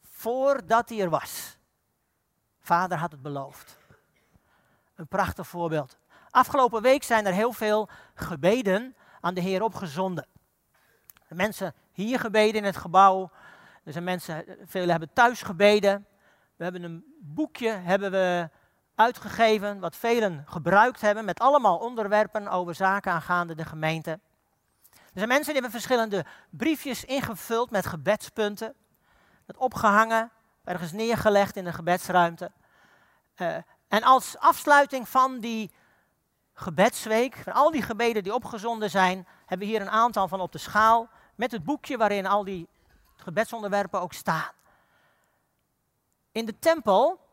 voordat 0.01 0.89
hij 0.89 1.01
er 1.01 1.09
was. 1.09 1.57
Vader 2.59 2.97
had 2.97 3.11
het 3.11 3.21
beloofd. 3.21 3.77
Een 4.95 5.07
prachtig 5.07 5.47
voorbeeld. 5.47 5.97
Afgelopen 6.29 6.81
week 6.81 7.03
zijn 7.03 7.25
er 7.25 7.33
heel 7.33 7.51
veel 7.51 7.89
gebeden 8.13 8.95
aan 9.21 9.33
de 9.33 9.41
Heer 9.41 9.61
opgezonden. 9.61 10.27
De 11.27 11.35
mensen 11.35 11.73
hier 11.91 12.19
gebeden 12.19 12.55
in 12.55 12.63
het 12.63 12.77
gebouw. 12.77 13.31
Er 13.83 13.91
zijn 13.91 14.03
mensen, 14.03 14.45
velen 14.65 14.89
hebben 14.89 15.13
thuis 15.13 15.41
gebeden. 15.41 16.07
We 16.55 16.63
hebben 16.63 16.83
een 16.83 17.03
boekje 17.19 17.69
hebben 17.69 18.11
we 18.11 18.49
uitgegeven, 18.97 19.79
wat 19.79 19.95
velen 19.95 20.43
gebruikt 20.47 21.01
hebben, 21.01 21.25
met 21.25 21.39
allemaal 21.39 21.77
onderwerpen 21.77 22.47
over 22.47 22.75
zaken 22.75 23.11
aangaande 23.11 23.55
de 23.55 23.65
gemeente. 23.65 24.19
Er 24.91 25.23
zijn 25.23 25.27
mensen 25.27 25.53
die 25.53 25.61
hebben 25.61 25.71
verschillende 25.71 26.25
briefjes 26.49 27.05
ingevuld 27.05 27.71
met 27.71 27.85
gebedspunten, 27.85 28.73
dat 29.45 29.57
opgehangen, 29.57 30.31
ergens 30.63 30.91
neergelegd 30.91 31.55
in 31.55 31.63
de 31.63 31.73
gebedsruimte. 31.73 32.51
Uh, 33.35 33.55
en 33.87 34.03
als 34.03 34.37
afsluiting 34.37 35.09
van 35.09 35.39
die 35.39 35.71
gebedsweek, 36.53 37.35
van 37.35 37.53
al 37.53 37.71
die 37.71 37.81
gebeden 37.81 38.23
die 38.23 38.33
opgezonden 38.33 38.89
zijn, 38.89 39.27
hebben 39.39 39.67
we 39.67 39.73
hier 39.73 39.81
een 39.81 39.89
aantal 39.89 40.27
van 40.27 40.41
op 40.41 40.51
de 40.51 40.57
schaal, 40.57 41.09
met 41.35 41.51
het 41.51 41.63
boekje 41.63 41.97
waarin 41.97 42.25
al 42.25 42.43
die 42.43 42.67
gebedsonderwerpen 43.15 44.01
ook 44.01 44.13
staan. 44.13 44.51
In 46.31 46.45
de 46.45 46.59
tempel 46.59 47.26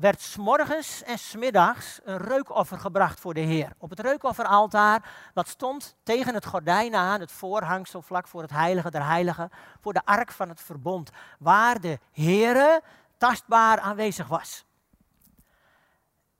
werd 0.00 0.20
s'morgens 0.20 1.02
en 1.02 1.18
s'middags 1.18 2.00
een 2.04 2.18
reukoffer 2.18 2.78
gebracht 2.78 3.20
voor 3.20 3.34
de 3.34 3.40
Heer. 3.40 3.72
Op 3.78 3.90
het 3.90 4.00
reukofferaltaar, 4.00 5.10
dat 5.34 5.48
stond 5.48 5.96
tegen 6.02 6.34
het 6.34 6.46
gordijn 6.46 6.94
aan, 6.94 7.20
het 7.20 7.32
voorhangsel 7.32 8.02
vlak 8.02 8.28
voor 8.28 8.42
het 8.42 8.50
heilige 8.50 8.90
der 8.90 9.06
heiligen, 9.06 9.50
voor 9.80 9.92
de 9.92 10.04
ark 10.04 10.32
van 10.32 10.48
het 10.48 10.60
verbond, 10.60 11.10
waar 11.38 11.80
de 11.80 11.98
Heere 12.12 12.82
tastbaar 13.18 13.80
aanwezig 13.80 14.26
was. 14.26 14.64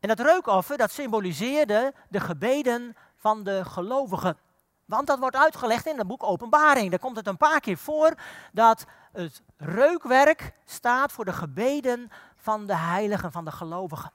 En 0.00 0.08
dat 0.08 0.20
reukoffer, 0.20 0.76
dat 0.76 0.90
symboliseerde 0.90 1.94
de 2.08 2.20
gebeden 2.20 2.96
van 3.16 3.44
de 3.44 3.64
gelovigen. 3.64 4.38
Want 4.84 5.06
dat 5.06 5.18
wordt 5.18 5.36
uitgelegd 5.36 5.86
in 5.86 5.98
het 5.98 6.06
boek 6.06 6.22
Openbaring. 6.22 6.90
Daar 6.90 6.98
komt 6.98 7.16
het 7.16 7.26
een 7.26 7.36
paar 7.36 7.60
keer 7.60 7.76
voor 7.76 8.14
dat 8.52 8.84
het 9.12 9.42
reukwerk 9.56 10.52
staat 10.64 11.12
voor 11.12 11.24
de 11.24 11.32
gebeden 11.32 12.10
van 12.46 12.66
de 12.66 12.76
heiligen, 12.76 13.32
van 13.32 13.44
de 13.44 13.50
gelovigen. 13.50 14.12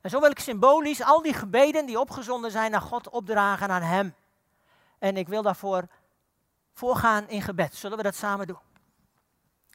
En 0.00 0.10
zo 0.10 0.20
wil 0.20 0.30
ik 0.30 0.38
symbolisch 0.38 1.02
al 1.02 1.22
die 1.22 1.34
gebeden 1.34 1.86
die 1.86 2.00
opgezonden 2.00 2.50
zijn 2.50 2.70
naar 2.70 2.80
God 2.80 3.08
opdragen 3.08 3.68
aan 3.68 3.82
Hem. 3.82 4.14
En 4.98 5.16
ik 5.16 5.28
wil 5.28 5.42
daarvoor 5.42 5.86
voorgaan 6.72 7.28
in 7.28 7.42
gebed. 7.42 7.74
Zullen 7.74 7.96
we 7.96 8.02
dat 8.02 8.14
samen 8.14 8.46
doen? 8.46 8.58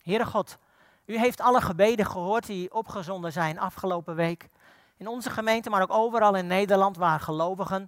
Heere 0.04 0.26
God, 0.26 0.58
U 1.06 1.18
heeft 1.18 1.42
alle 1.42 1.62
gebeden 1.62 2.06
gehoord 2.06 2.46
die 2.46 2.74
opgezonden 2.74 3.32
zijn 3.32 3.60
afgelopen 3.60 4.16
week. 4.16 4.50
In 4.98 5.08
onze 5.08 5.30
gemeente, 5.30 5.70
maar 5.70 5.82
ook 5.82 5.92
overal 5.92 6.36
in 6.36 6.48
Nederland 6.48 6.98
waar 6.98 7.20
gelovigen 7.20 7.88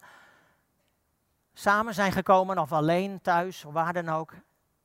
samen 1.53 1.93
zijn 1.93 2.11
gekomen 2.11 2.57
of 2.57 2.71
alleen 2.71 3.21
thuis 3.21 3.65
of 3.65 3.73
waar 3.73 3.93
dan 3.93 4.09
ook. 4.09 4.33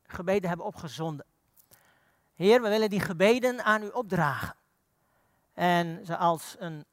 Gebeden 0.07 0.49
hebben 0.49 0.67
opgezonden. 0.67 1.27
Heer, 2.35 2.63
we 2.63 2.69
willen 2.69 2.91
die 2.91 3.01
gebeden 3.01 3.65
aan 3.65 3.83
u 3.83 3.89
opdragen. 3.89 4.55
En 5.53 6.07
ze 6.07 6.17
als 6.17 6.57
een 6.59 6.85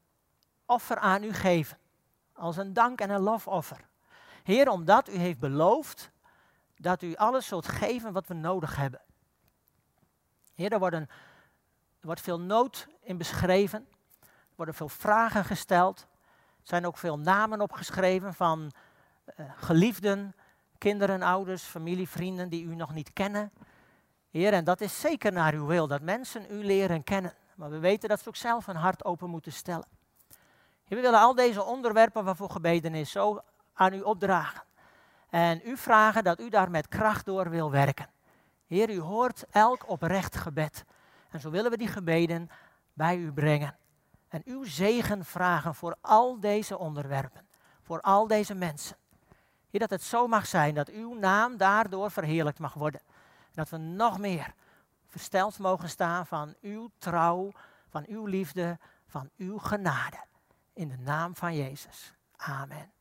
offer 0.65 0.97
aan 0.97 1.23
u 1.23 1.33
geven. 1.33 1.77
Als 2.33 2.57
een 2.57 2.73
dank 2.73 3.01
en 3.01 3.09
een 3.09 3.21
lofoffer. 3.21 3.89
Heer, 4.43 4.69
omdat 4.69 5.09
u 5.09 5.15
heeft 5.15 5.39
beloofd 5.39 6.11
dat 6.77 7.01
u 7.01 7.15
alles 7.15 7.47
zult 7.47 7.67
geven 7.67 8.13
wat 8.13 8.27
we 8.27 8.33
nodig 8.33 8.75
hebben. 8.75 9.01
Heer, 10.53 10.71
er, 10.71 10.79
worden, 10.79 11.01
er 11.99 12.05
wordt 12.05 12.21
veel 12.21 12.39
nood 12.39 12.87
in 13.01 13.17
beschreven. 13.17 13.87
Er 14.21 14.55
worden 14.55 14.75
veel 14.75 14.89
vragen 14.89 15.45
gesteld. 15.45 15.99
Er 16.61 16.67
zijn 16.67 16.85
ook 16.85 16.97
veel 16.97 17.19
namen 17.19 17.61
opgeschreven 17.61 18.33
van 18.33 18.71
uh, 19.39 19.45
geliefden, 19.55 20.35
kinderen, 20.77 21.21
ouders, 21.21 21.63
familie, 21.63 22.09
vrienden 22.09 22.49
die 22.49 22.63
u 22.63 22.75
nog 22.75 22.93
niet 22.93 23.13
kennen. 23.13 23.51
Heer, 24.31 24.53
en 24.53 24.63
dat 24.63 24.81
is 24.81 24.99
zeker 24.99 25.31
naar 25.31 25.53
uw 25.53 25.65
wil, 25.65 25.87
dat 25.87 26.01
mensen 26.01 26.45
u 26.49 26.63
leren 26.65 27.03
kennen. 27.03 27.33
Maar 27.55 27.69
we 27.69 27.79
weten 27.79 28.09
dat 28.09 28.21
ze 28.21 28.27
ook 28.27 28.35
zelf 28.35 28.67
een 28.67 28.75
hart 28.75 29.05
open 29.05 29.29
moeten 29.29 29.51
stellen. 29.51 29.85
Heer, 30.85 30.97
we 30.97 31.01
willen 31.01 31.19
al 31.19 31.35
deze 31.35 31.63
onderwerpen 31.63 32.23
waarvoor 32.23 32.49
gebeden 32.49 32.95
is, 32.95 33.11
zo 33.11 33.41
aan 33.73 33.93
u 33.93 34.01
opdragen. 34.01 34.63
En 35.29 35.61
u 35.65 35.77
vragen 35.77 36.23
dat 36.23 36.39
u 36.39 36.49
daar 36.49 36.71
met 36.71 36.87
kracht 36.87 37.25
door 37.25 37.49
wil 37.49 37.71
werken. 37.71 38.09
Heer, 38.67 38.89
u 38.89 38.99
hoort 38.99 39.45
elk 39.49 39.89
oprecht 39.89 40.35
gebed. 40.35 40.85
En 41.29 41.39
zo 41.39 41.49
willen 41.49 41.71
we 41.71 41.77
die 41.77 41.87
gebeden 41.87 42.49
bij 42.93 43.17
u 43.17 43.31
brengen. 43.31 43.77
En 44.27 44.41
uw 44.45 44.63
zegen 44.63 45.25
vragen 45.25 45.75
voor 45.75 45.95
al 46.01 46.39
deze 46.39 46.77
onderwerpen, 46.77 47.47
voor 47.81 48.01
al 48.01 48.27
deze 48.27 48.55
mensen. 48.55 48.97
Heer, 49.69 49.79
dat 49.79 49.89
het 49.89 50.03
zo 50.03 50.27
mag 50.27 50.47
zijn 50.47 50.73
dat 50.73 50.89
uw 50.89 51.13
naam 51.13 51.57
daardoor 51.57 52.11
verheerlijkt 52.11 52.59
mag 52.59 52.73
worden. 52.73 53.01
Dat 53.53 53.69
we 53.69 53.77
nog 53.77 54.19
meer 54.19 54.53
versteld 55.07 55.59
mogen 55.59 55.89
staan 55.89 56.25
van 56.25 56.55
uw 56.61 56.89
trouw, 56.97 57.51
van 57.89 58.05
uw 58.07 58.25
liefde, 58.25 58.79
van 59.07 59.29
uw 59.37 59.57
genade. 59.57 60.19
In 60.73 60.87
de 60.87 60.97
naam 60.97 61.35
van 61.35 61.55
Jezus. 61.55 62.13
Amen. 62.35 62.91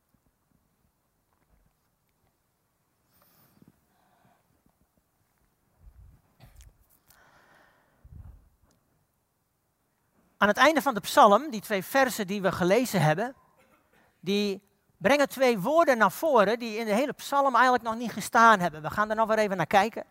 Aan 10.37 10.49
het 10.49 10.57
einde 10.57 10.83
van 10.83 10.95
de 10.95 11.01
psalm, 11.01 11.51
die 11.51 11.61
twee 11.61 11.85
versen 11.85 12.27
die 12.27 12.43
we 12.43 12.53
gelezen 12.53 13.03
hebben, 13.03 13.35
die 14.21 14.63
brengen 14.97 15.29
twee 15.29 15.59
woorden 15.59 15.99
naar 15.99 16.13
voren 16.13 16.59
die 16.59 16.77
in 16.77 16.85
de 16.85 16.95
hele 16.95 17.13
psalm 17.13 17.55
eigenlijk 17.55 17.85
nog 17.85 17.97
niet 17.97 18.13
gestaan 18.13 18.61
hebben. 18.61 18.83
We 18.83 18.91
gaan 18.91 19.11
er 19.11 19.17
nog 19.17 19.29
weer 19.29 19.39
even 19.39 19.57
naar 19.57 19.67
kijken. 19.67 20.05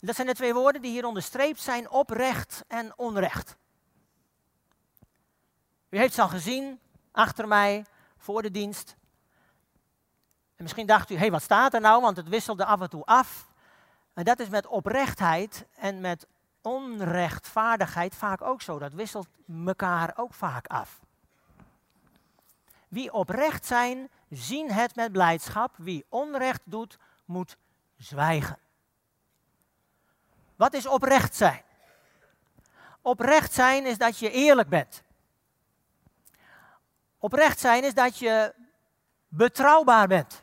Dat 0.00 0.14
zijn 0.14 0.26
de 0.26 0.34
twee 0.34 0.54
woorden 0.54 0.82
die 0.82 0.90
hier 0.90 1.06
onderstreept 1.06 1.60
zijn, 1.60 1.90
oprecht 1.90 2.64
en 2.68 2.98
onrecht. 2.98 3.56
U 5.88 5.98
heeft 5.98 6.14
ze 6.14 6.22
al 6.22 6.28
gezien, 6.28 6.80
achter 7.12 7.48
mij, 7.48 7.84
voor 8.16 8.42
de 8.42 8.50
dienst. 8.50 8.96
En 10.56 10.62
misschien 10.62 10.86
dacht 10.86 11.10
u, 11.10 11.14
hé, 11.14 11.20
hey, 11.20 11.30
wat 11.30 11.42
staat 11.42 11.74
er 11.74 11.80
nou? 11.80 12.02
Want 12.02 12.16
het 12.16 12.28
wisselde 12.28 12.64
af 12.64 12.80
en 12.80 12.90
toe 12.90 13.04
af. 13.04 13.46
En 14.14 14.24
dat 14.24 14.38
is 14.38 14.48
met 14.48 14.66
oprechtheid 14.66 15.66
en 15.76 16.00
met 16.00 16.26
onrechtvaardigheid 16.62 18.14
vaak 18.14 18.42
ook 18.42 18.62
zo. 18.62 18.78
Dat 18.78 18.92
wisselt 18.92 19.28
elkaar 19.66 20.12
ook 20.16 20.34
vaak 20.34 20.66
af. 20.66 21.00
Wie 22.88 23.12
oprecht 23.12 23.66
zijn, 23.66 24.10
zien 24.30 24.70
het 24.70 24.96
met 24.96 25.12
blijdschap. 25.12 25.74
Wie 25.76 26.04
onrecht 26.08 26.60
doet, 26.64 26.98
moet 27.24 27.56
zwijgen. 27.96 28.58
Wat 30.56 30.74
is 30.74 30.86
oprecht 30.86 31.34
zijn? 31.34 31.62
Oprecht 33.02 33.52
zijn 33.52 33.86
is 33.86 33.98
dat 33.98 34.18
je 34.18 34.30
eerlijk 34.30 34.68
bent. 34.68 35.02
Oprecht 37.18 37.58
zijn 37.58 37.84
is 37.84 37.94
dat 37.94 38.18
je 38.18 38.54
betrouwbaar 39.28 40.08
bent. 40.08 40.42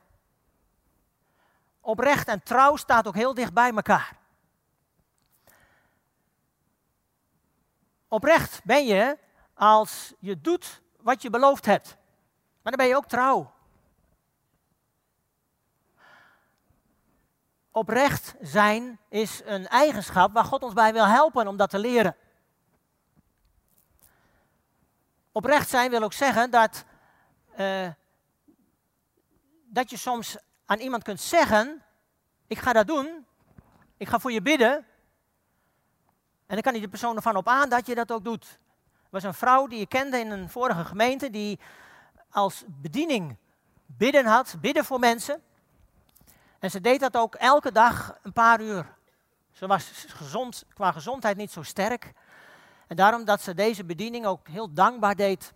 Oprecht 1.82 2.27
en 2.27 2.43
trouw 2.43 2.75
staat 2.75 3.08
ook 3.08 3.15
heel 3.15 3.34
dicht 3.34 3.53
bij 3.53 3.72
elkaar. 3.72 4.17
Oprecht 8.08 8.63
ben 8.63 8.86
je 8.86 9.17
als 9.53 10.13
je 10.20 10.41
doet 10.41 10.82
wat 10.98 11.22
je 11.22 11.29
beloofd 11.29 11.65
hebt. 11.65 11.98
Maar 12.62 12.72
dan 12.72 12.75
ben 12.75 12.88
je 12.88 12.96
ook 12.96 13.08
trouw. 13.08 13.53
Oprecht 17.75 18.36
zijn 18.42 19.00
is 19.10 19.42
een 19.46 19.68
eigenschap 19.68 20.34
waar 20.34 20.44
God 20.44 20.63
ons 20.63 20.74
bij 20.74 20.94
wil 20.94 21.06
helpen 21.06 21.48
om 21.48 21.58
dat 21.58 21.70
te 21.70 21.80
leren. 21.80 22.15
Oprecht 25.32 25.70
zijn 25.70 25.89
wil 25.89 26.03
ook 26.03 26.13
zeggen 26.13 26.51
dat, 26.51 26.86
uh, 27.60 27.88
dat 29.65 29.89
je 29.89 29.98
soms 29.98 30.38
aan 30.65 30.80
iemand 30.80 31.03
kunt 31.03 31.22
zeggen: 31.22 31.84
Ik 32.48 32.58
ga 32.58 32.74
dat 32.74 32.88
doen, 32.88 33.25
ik 33.98 34.08
ga 34.08 34.20
voor 34.20 34.32
je 34.32 34.42
bidden. 34.42 34.74
En 36.46 36.62
dan 36.62 36.62
kan 36.62 36.82
de 36.82 36.88
persoon 36.88 37.15
ervan 37.15 37.36
op 37.36 37.48
aan 37.48 37.70
dat 37.70 37.86
je 37.86 37.96
dat 37.96 38.12
ook 38.12 38.24
doet. 38.24 38.46
Er 38.94 39.10
was 39.10 39.24
een 39.24 39.34
vrouw 39.34 39.68
die 39.68 39.80
je 39.80 39.88
kende 39.88 40.20
in 40.20 40.32
een 40.32 40.50
vorige 40.50 40.86
gemeente 40.86 41.30
die 41.30 41.60
als 42.30 42.63
bediening 42.68 43.38
bidden 43.86 44.25
had, 44.25 44.56
bidden 44.62 44.86
voor 44.86 45.00
mensen. 45.00 45.43
En 46.63 46.71
ze 46.71 46.82
deed 46.82 46.99
dat 46.99 47.17
ook 47.17 47.36
elke 47.36 47.71
dag 47.71 48.17
een 48.21 48.34
paar 48.34 48.62
uur. 48.62 48.95
Ze 49.52 49.67
was 49.67 50.06
gezond, 50.08 50.63
qua 50.73 50.91
gezondheid 50.91 51.38
niet 51.38 51.52
zo 51.52 51.63
sterk. 51.63 52.13
En 52.88 52.95
daarom 52.95 53.26
dat 53.26 53.41
ze 53.41 53.54
deze 53.54 53.84
bediening 53.84 54.26
ook 54.26 54.47
heel 54.47 54.73
dankbaar 54.73 55.15
deed. 55.15 55.54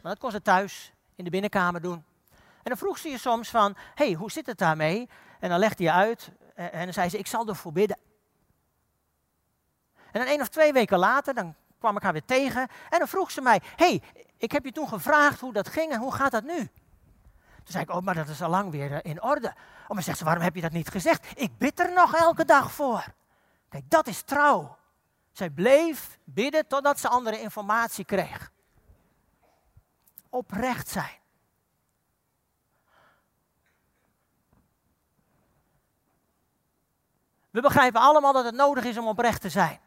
Maar 0.00 0.12
dat 0.12 0.20
kon 0.20 0.30
ze 0.30 0.42
thuis 0.42 0.92
in 1.14 1.24
de 1.24 1.30
binnenkamer 1.30 1.80
doen. 1.80 2.04
En 2.32 2.62
dan 2.62 2.76
vroeg 2.76 2.98
ze 2.98 3.08
je 3.08 3.18
soms 3.18 3.50
van, 3.50 3.76
hey, 3.94 4.12
hoe 4.12 4.30
zit 4.30 4.46
het 4.46 4.58
daarmee? 4.58 5.08
En 5.40 5.48
dan 5.48 5.58
legde 5.58 5.82
je 5.82 5.92
uit 5.92 6.30
en 6.54 6.84
dan 6.84 6.92
zei 6.92 7.08
ze, 7.08 7.18
ik 7.18 7.26
zal 7.26 7.48
ervoor 7.48 7.72
bidden. 7.72 7.98
En 10.12 10.20
dan 10.20 10.26
één 10.26 10.40
of 10.40 10.48
twee 10.48 10.72
weken 10.72 10.98
later, 10.98 11.34
dan 11.34 11.54
kwam 11.78 11.96
ik 11.96 12.02
haar 12.02 12.12
weer 12.12 12.24
tegen 12.24 12.68
en 12.88 12.98
dan 12.98 13.08
vroeg 13.08 13.30
ze 13.30 13.40
mij, 13.40 13.60
hey, 13.76 14.02
ik 14.36 14.52
heb 14.52 14.64
je 14.64 14.72
toen 14.72 14.88
gevraagd 14.88 15.40
hoe 15.40 15.52
dat 15.52 15.68
ging 15.68 15.92
en 15.92 16.00
hoe 16.00 16.12
gaat 16.12 16.32
dat 16.32 16.44
nu? 16.44 16.70
Toen 17.66 17.74
zei 17.74 17.84
ik, 17.84 17.90
oh, 17.90 18.00
maar 18.02 18.14
dat 18.14 18.28
is 18.28 18.42
al 18.42 18.50
lang 18.50 18.70
weer 18.70 18.92
eh, 18.92 19.10
in 19.10 19.22
orde. 19.22 19.54
Oh, 19.82 19.88
maar 19.88 20.02
zegt 20.02 20.18
ze, 20.18 20.24
waarom 20.24 20.42
heb 20.42 20.54
je 20.54 20.60
dat 20.60 20.72
niet 20.72 20.88
gezegd? 20.88 21.26
Ik 21.34 21.58
bid 21.58 21.80
er 21.80 21.92
nog 21.92 22.14
elke 22.14 22.44
dag 22.44 22.72
voor. 22.72 23.04
Kijk, 23.68 23.90
dat 23.90 24.06
is 24.06 24.22
trouw. 24.22 24.76
Zij 25.32 25.50
bleef 25.50 26.18
bidden 26.24 26.66
totdat 26.66 27.00
ze 27.00 27.08
andere 27.08 27.40
informatie 27.40 28.04
kreeg. 28.04 28.52
Oprecht 30.28 30.88
zijn. 30.88 31.18
We 37.50 37.60
begrijpen 37.60 38.00
allemaal 38.00 38.32
dat 38.32 38.44
het 38.44 38.54
nodig 38.54 38.84
is 38.84 38.98
om 38.98 39.06
oprecht 39.06 39.40
te 39.40 39.48
zijn. 39.48 39.80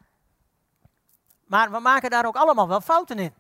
Maar 1.46 1.72
we 1.72 1.80
maken 1.80 2.10
daar 2.10 2.26
ook 2.26 2.36
allemaal 2.36 2.68
wel 2.68 2.82
fouten 2.82 3.20
in. 3.20 3.34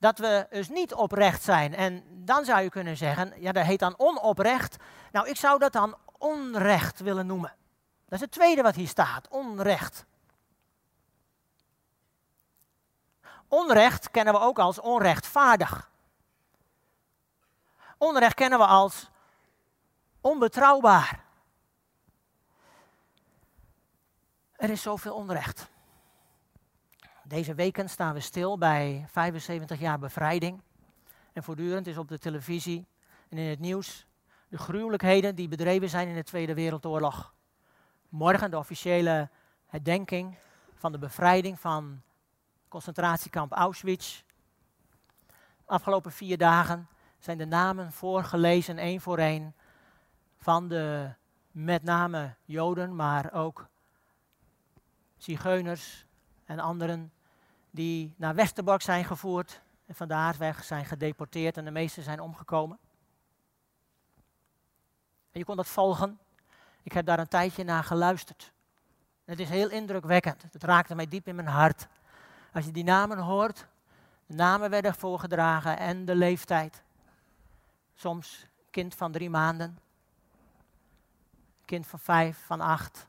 Dat 0.00 0.18
we 0.18 0.46
dus 0.50 0.68
niet 0.68 0.94
oprecht 0.94 1.42
zijn. 1.42 1.74
En 1.74 2.04
dan 2.24 2.44
zou 2.44 2.60
je 2.60 2.68
kunnen 2.68 2.96
zeggen, 2.96 3.32
ja 3.36 3.52
dat 3.52 3.64
heet 3.64 3.78
dan 3.78 3.98
onoprecht. 3.98 4.76
Nou, 5.12 5.28
ik 5.28 5.36
zou 5.36 5.58
dat 5.58 5.72
dan 5.72 5.96
onrecht 6.18 7.00
willen 7.00 7.26
noemen. 7.26 7.54
Dat 8.04 8.18
is 8.18 8.20
het 8.20 8.30
tweede 8.30 8.62
wat 8.62 8.74
hier 8.74 8.88
staat, 8.88 9.28
onrecht. 9.28 10.04
Onrecht 13.48 14.10
kennen 14.10 14.34
we 14.34 14.40
ook 14.40 14.58
als 14.58 14.80
onrechtvaardig. 14.80 15.90
Onrecht 17.98 18.34
kennen 18.34 18.58
we 18.58 18.66
als 18.66 19.10
onbetrouwbaar. 20.20 21.24
Er 24.56 24.70
is 24.70 24.82
zoveel 24.82 25.14
onrecht. 25.14 25.68
Deze 27.30 27.54
weken 27.54 27.88
staan 27.88 28.14
we 28.14 28.20
stil 28.20 28.58
bij 28.58 29.04
75 29.08 29.80
jaar 29.80 29.98
bevrijding. 29.98 30.62
En 31.32 31.42
voortdurend 31.42 31.86
is 31.86 31.98
op 31.98 32.08
de 32.08 32.18
televisie 32.18 32.86
en 33.28 33.38
in 33.38 33.48
het 33.48 33.58
nieuws 33.58 34.06
de 34.48 34.58
gruwelijkheden 34.58 35.34
die 35.34 35.48
bedreven 35.48 35.88
zijn 35.88 36.08
in 36.08 36.14
de 36.14 36.22
Tweede 36.22 36.54
Wereldoorlog. 36.54 37.34
Morgen 38.08 38.50
de 38.50 38.58
officiële 38.58 39.28
herdenking 39.66 40.38
van 40.74 40.92
de 40.92 40.98
bevrijding 40.98 41.60
van 41.60 42.02
concentratiekamp 42.68 43.52
Auschwitz. 43.52 44.22
Afgelopen 45.64 46.12
vier 46.12 46.38
dagen 46.38 46.88
zijn 47.18 47.38
de 47.38 47.46
namen 47.46 47.92
voorgelezen, 47.92 48.78
één 48.78 49.00
voor 49.00 49.18
één, 49.18 49.54
van 50.36 50.68
de 50.68 51.14
met 51.50 51.82
name 51.82 52.34
Joden, 52.44 52.96
maar 52.96 53.32
ook 53.32 53.68
Zigeuners 55.16 56.06
en 56.44 56.58
anderen 56.58 57.12
die 57.70 58.14
naar 58.16 58.34
Westerbork 58.34 58.82
zijn 58.82 59.04
gevoerd 59.04 59.62
en 59.86 59.94
van 59.94 60.08
daar 60.08 60.34
weg 60.38 60.64
zijn 60.64 60.84
gedeporteerd 60.84 61.56
en 61.56 61.64
de 61.64 61.70
meesten 61.70 62.02
zijn 62.02 62.20
omgekomen. 62.20 62.78
En 65.32 65.38
je 65.38 65.44
kon 65.44 65.56
dat 65.56 65.68
volgen. 65.68 66.18
Ik 66.82 66.92
heb 66.92 67.06
daar 67.06 67.18
een 67.18 67.28
tijdje 67.28 67.64
naar 67.64 67.84
geluisterd. 67.84 68.52
Het 69.24 69.40
is 69.40 69.48
heel 69.48 69.70
indrukwekkend. 69.70 70.42
Het 70.52 70.62
raakte 70.62 70.94
mij 70.94 71.06
diep 71.06 71.28
in 71.28 71.34
mijn 71.34 71.48
hart. 71.48 71.88
Als 72.52 72.64
je 72.64 72.72
die 72.72 72.84
namen 72.84 73.18
hoort, 73.18 73.66
de 74.26 74.34
namen 74.34 74.70
werden 74.70 74.94
voorgedragen 74.94 75.78
en 75.78 76.04
de 76.04 76.14
leeftijd. 76.14 76.82
Soms 77.94 78.46
kind 78.70 78.94
van 78.94 79.12
drie 79.12 79.30
maanden, 79.30 79.78
kind 81.64 81.86
van 81.86 81.98
vijf, 81.98 82.38
van 82.46 82.60
acht. 82.60 83.06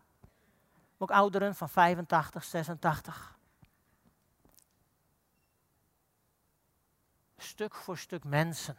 Ook 0.98 1.12
ouderen 1.12 1.56
van 1.56 1.70
85, 1.70 2.44
86. 2.44 3.40
Stuk 7.42 7.76
voor 7.76 7.98
stuk 7.98 8.24
mensen 8.24 8.78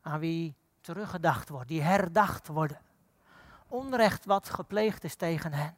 aan 0.00 0.20
wie 0.20 0.54
teruggedacht 0.80 1.48
wordt, 1.48 1.68
die 1.68 1.82
herdacht 1.82 2.46
worden. 2.46 2.80
Onrecht 3.68 4.24
wat 4.24 4.48
gepleegd 4.48 5.04
is 5.04 5.14
tegen 5.14 5.52
hen. 5.52 5.76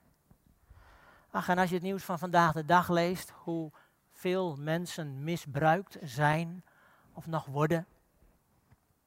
Ach, 1.31 1.49
en 1.49 1.59
als 1.59 1.69
je 1.69 1.75
het 1.75 1.85
nieuws 1.85 2.05
van 2.05 2.19
vandaag 2.19 2.53
de 2.53 2.65
dag 2.65 2.89
leest, 2.89 3.31
hoe 3.31 3.73
veel 4.13 4.57
mensen 4.57 5.25
misbruikt 5.25 5.97
zijn 6.03 6.65
of 7.13 7.27
nog 7.27 7.47
worden. 7.47 7.87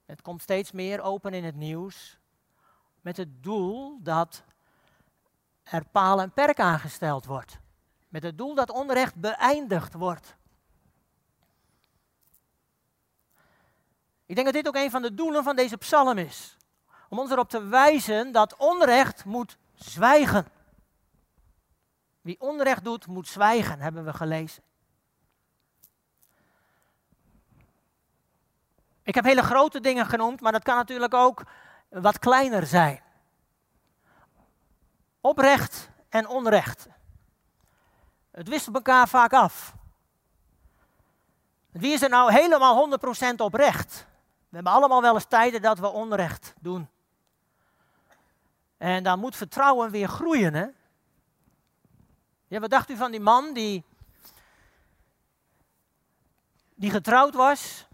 Het 0.05 0.21
komt 0.21 0.41
steeds 0.41 0.71
meer 0.71 1.01
open 1.01 1.33
in 1.33 1.43
het 1.43 1.55
nieuws 1.55 2.19
met 3.01 3.17
het 3.17 3.43
doel 3.43 3.99
dat 4.01 4.43
er 5.63 5.85
paal 5.85 6.21
en 6.21 6.31
perk 6.31 6.59
aangesteld 6.59 7.25
wordt. 7.25 7.59
Met 8.07 8.23
het 8.23 8.37
doel 8.37 8.55
dat 8.55 8.69
onrecht 8.69 9.15
beëindigd 9.15 9.93
wordt. 9.93 10.37
Ik 14.29 14.35
denk 14.35 14.47
dat 14.47 14.55
dit 14.55 14.67
ook 14.67 14.83
een 14.83 14.91
van 14.91 15.01
de 15.01 15.13
doelen 15.13 15.43
van 15.43 15.55
deze 15.55 15.77
psalm 15.77 16.17
is. 16.17 16.57
Om 17.09 17.19
ons 17.19 17.31
erop 17.31 17.49
te 17.49 17.63
wijzen 17.63 18.31
dat 18.31 18.55
onrecht 18.57 19.25
moet 19.25 19.57
zwijgen. 19.73 20.47
Wie 22.21 22.41
onrecht 22.41 22.83
doet, 22.83 23.07
moet 23.07 23.27
zwijgen, 23.27 23.79
hebben 23.79 24.05
we 24.05 24.13
gelezen. 24.13 24.63
Ik 29.03 29.15
heb 29.15 29.23
hele 29.23 29.43
grote 29.43 29.79
dingen 29.79 30.05
genoemd, 30.05 30.41
maar 30.41 30.51
dat 30.51 30.63
kan 30.63 30.75
natuurlijk 30.75 31.13
ook 31.13 31.43
wat 31.87 32.19
kleiner 32.19 32.65
zijn. 32.65 33.01
Oprecht 35.21 35.89
en 36.09 36.27
onrecht. 36.27 36.87
Het 38.31 38.47
wisselt 38.47 38.75
elkaar 38.75 39.07
vaak 39.07 39.33
af. 39.33 39.73
Wie 41.71 41.93
is 41.93 42.01
er 42.01 42.09
nou 42.09 42.31
helemaal 42.31 42.99
100% 43.31 43.35
oprecht? 43.37 44.07
We 44.49 44.55
hebben 44.55 44.73
allemaal 44.73 45.01
wel 45.01 45.13
eens 45.13 45.25
tijden 45.25 45.61
dat 45.61 45.79
we 45.79 45.87
onrecht 45.87 46.53
doen. 46.59 46.89
En 48.77 49.03
dan 49.03 49.19
moet 49.19 49.35
vertrouwen 49.35 49.91
weer 49.91 50.07
groeien. 50.07 50.53
Hè? 50.53 50.67
Ja, 52.47 52.59
wat 52.59 52.69
dacht 52.69 52.89
u 52.89 52.95
van 52.95 53.11
die 53.11 53.19
man 53.19 53.53
die, 53.53 53.83
die 56.75 56.89
getrouwd 56.89 57.33
was? 57.33 57.87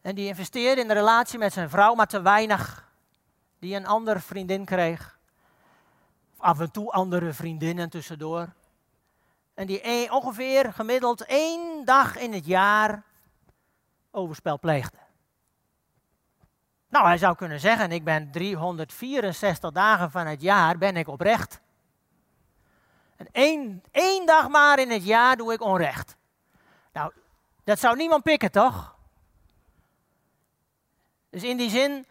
En 0.00 0.14
die 0.14 0.26
investeerde 0.26 0.80
in 0.80 0.88
de 0.88 0.94
relatie 0.94 1.38
met 1.38 1.52
zijn 1.52 1.70
vrouw, 1.70 1.94
maar 1.94 2.06
te 2.06 2.22
weinig. 2.22 2.90
Die 3.58 3.76
een 3.76 3.86
andere 3.86 4.20
vriendin 4.20 4.64
kreeg. 4.64 5.18
Af 6.36 6.60
en 6.60 6.70
toe 6.70 6.90
andere 6.90 7.32
vriendinnen 7.32 7.90
tussendoor. 7.90 8.52
En 9.54 9.66
die 9.66 10.12
ongeveer 10.12 10.72
gemiddeld 10.72 11.24
één 11.24 11.84
dag 11.84 12.16
in 12.16 12.32
het 12.32 12.46
jaar 12.46 13.02
overspel 14.12 14.58
pleegde. 14.58 14.96
Nou, 16.88 17.06
hij 17.06 17.18
zou 17.18 17.36
kunnen 17.36 17.60
zeggen, 17.60 17.92
ik 17.92 18.04
ben 18.04 18.30
364 18.30 19.70
dagen 19.70 20.10
van 20.10 20.26
het 20.26 20.42
jaar 20.42 20.78
ben 20.78 20.96
ik 20.96 21.08
oprecht. 21.08 21.60
En 23.16 23.28
één, 23.32 23.82
één 23.90 24.26
dag 24.26 24.48
maar 24.48 24.78
in 24.78 24.90
het 24.90 25.04
jaar 25.04 25.36
doe 25.36 25.52
ik 25.52 25.60
onrecht. 25.60 26.16
Nou, 26.92 27.12
dat 27.64 27.78
zou 27.78 27.96
niemand 27.96 28.22
pikken, 28.22 28.50
toch? 28.50 28.96
Dus 31.30 31.42
in 31.42 31.56
die 31.56 31.70
zin 31.70 32.06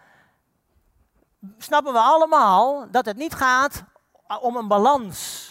snappen 1.57 1.93
we 1.93 1.99
allemaal 1.99 2.91
dat 2.91 3.05
het 3.05 3.17
niet 3.17 3.33
gaat 3.33 3.83
om 4.41 4.55
een 4.55 4.67
balans. 4.67 5.49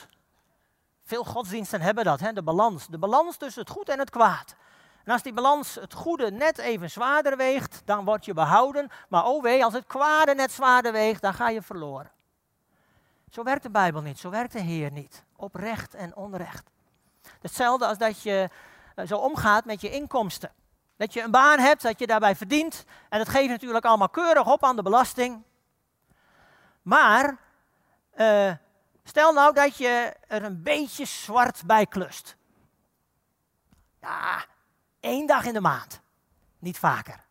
Veel 1.04 1.24
godsdiensten 1.24 1.80
hebben 1.80 2.04
dat, 2.04 2.20
hè? 2.20 2.32
de 2.32 2.42
balans. 2.42 2.86
De 2.86 2.98
balans 2.98 3.36
tussen 3.36 3.62
het 3.62 3.70
goed 3.70 3.88
en 3.88 3.98
het 3.98 4.10
kwaad. 4.10 4.54
En 5.04 5.12
als 5.12 5.22
die 5.22 5.32
balans 5.32 5.74
het 5.74 5.94
goede 5.94 6.30
net 6.30 6.58
even 6.58 6.90
zwaarder 6.90 7.36
weegt, 7.36 7.82
dan 7.84 8.04
word 8.04 8.24
je 8.24 8.34
behouden. 8.34 8.90
Maar 9.08 9.24
oh 9.24 9.42
wee, 9.42 9.64
als 9.64 9.72
het 9.72 9.86
kwade 9.86 10.34
net 10.34 10.52
zwaarder 10.52 10.92
weegt, 10.92 11.22
dan 11.22 11.34
ga 11.34 11.48
je 11.48 11.62
verloren. 11.62 12.10
Zo 13.30 13.42
werkt 13.42 13.62
de 13.62 13.70
Bijbel 13.70 14.02
niet, 14.02 14.18
zo 14.18 14.30
werkt 14.30 14.52
de 14.52 14.60
Heer 14.60 14.92
niet. 14.92 15.24
Oprecht 15.36 15.94
en 15.94 16.16
onrecht. 16.16 16.70
Hetzelfde 17.40 17.86
als 17.86 17.98
dat 17.98 18.22
je 18.22 18.48
eh, 18.94 19.06
zo 19.06 19.16
omgaat 19.16 19.64
met 19.64 19.80
je 19.80 19.90
inkomsten. 19.90 20.52
Dat 20.96 21.12
je 21.12 21.22
een 21.22 21.30
baan 21.30 21.58
hebt, 21.58 21.82
dat 21.82 21.98
je 21.98 22.06
daarbij 22.06 22.36
verdient. 22.36 22.84
En 23.08 23.18
dat 23.18 23.28
geeft 23.28 23.48
natuurlijk 23.48 23.84
allemaal 23.84 24.08
keurig 24.08 24.46
op 24.46 24.64
aan 24.64 24.76
de 24.76 24.82
belasting. 24.82 25.42
Maar 26.82 27.38
uh, 28.16 28.52
stel 29.04 29.32
nou 29.32 29.54
dat 29.54 29.76
je 29.76 30.14
er 30.26 30.44
een 30.44 30.62
beetje 30.62 31.04
zwart 31.04 31.62
bij 31.66 31.86
klust. 31.86 32.36
Ja, 34.00 34.44
één 35.00 35.26
dag 35.26 35.44
in 35.44 35.52
de 35.52 35.60
maand. 35.60 36.00
Niet 36.58 36.78
vaker. 36.78 37.24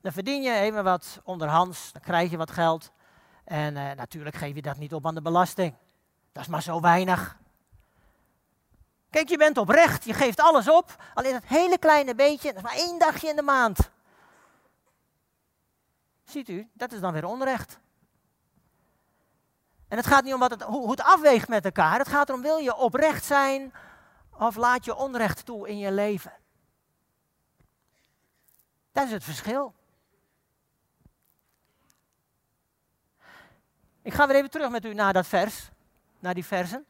Dan 0.00 0.12
verdien 0.12 0.42
je 0.42 0.52
even 0.52 0.84
wat 0.84 1.20
onderhands, 1.24 1.92
dan 1.92 2.02
krijg 2.02 2.30
je 2.30 2.36
wat 2.36 2.50
geld. 2.50 2.90
En 3.44 3.76
uh, 3.76 3.92
natuurlijk 3.92 4.36
geef 4.36 4.54
je 4.54 4.62
dat 4.62 4.76
niet 4.76 4.94
op 4.94 5.06
aan 5.06 5.14
de 5.14 5.22
belasting. 5.22 5.74
Dat 6.32 6.42
is 6.42 6.48
maar 6.48 6.62
zo 6.62 6.80
weinig. 6.80 7.36
Kijk, 9.10 9.28
je 9.28 9.36
bent 9.36 9.56
oprecht, 9.56 10.04
je 10.04 10.14
geeft 10.14 10.40
alles 10.40 10.68
op, 10.68 11.02
alleen 11.14 11.32
dat 11.32 11.44
hele 11.44 11.78
kleine 11.78 12.14
beetje, 12.14 12.52
dat 12.52 12.56
is 12.56 12.62
maar 12.62 12.78
één 12.78 12.98
dagje 12.98 13.28
in 13.28 13.36
de 13.36 13.42
maand. 13.42 13.90
Ziet 16.24 16.48
u, 16.48 16.68
dat 16.72 16.92
is 16.92 17.00
dan 17.00 17.12
weer 17.12 17.24
onrecht. 17.24 17.78
En 19.88 19.96
het 19.96 20.06
gaat 20.06 20.24
niet 20.24 20.34
om 20.34 20.40
wat 20.40 20.50
het, 20.50 20.62
hoe 20.62 20.90
het 20.90 21.02
afweegt 21.02 21.48
met 21.48 21.64
elkaar, 21.64 21.98
het 21.98 22.08
gaat 22.08 22.28
erom, 22.28 22.42
wil 22.42 22.56
je 22.56 22.76
oprecht 22.76 23.24
zijn 23.24 23.72
of 24.38 24.56
laat 24.56 24.84
je 24.84 24.96
onrecht 24.96 25.44
toe 25.44 25.68
in 25.68 25.78
je 25.78 25.92
leven? 25.92 26.32
Dat 28.92 29.06
is 29.06 29.12
het 29.12 29.24
verschil. 29.24 29.74
Ik 34.02 34.14
ga 34.14 34.26
weer 34.26 34.36
even 34.36 34.50
terug 34.50 34.70
met 34.70 34.84
u 34.84 34.94
naar 34.94 35.12
dat 35.12 35.26
vers, 35.26 35.70
naar 36.18 36.34
die 36.34 36.44
versen. 36.44 36.86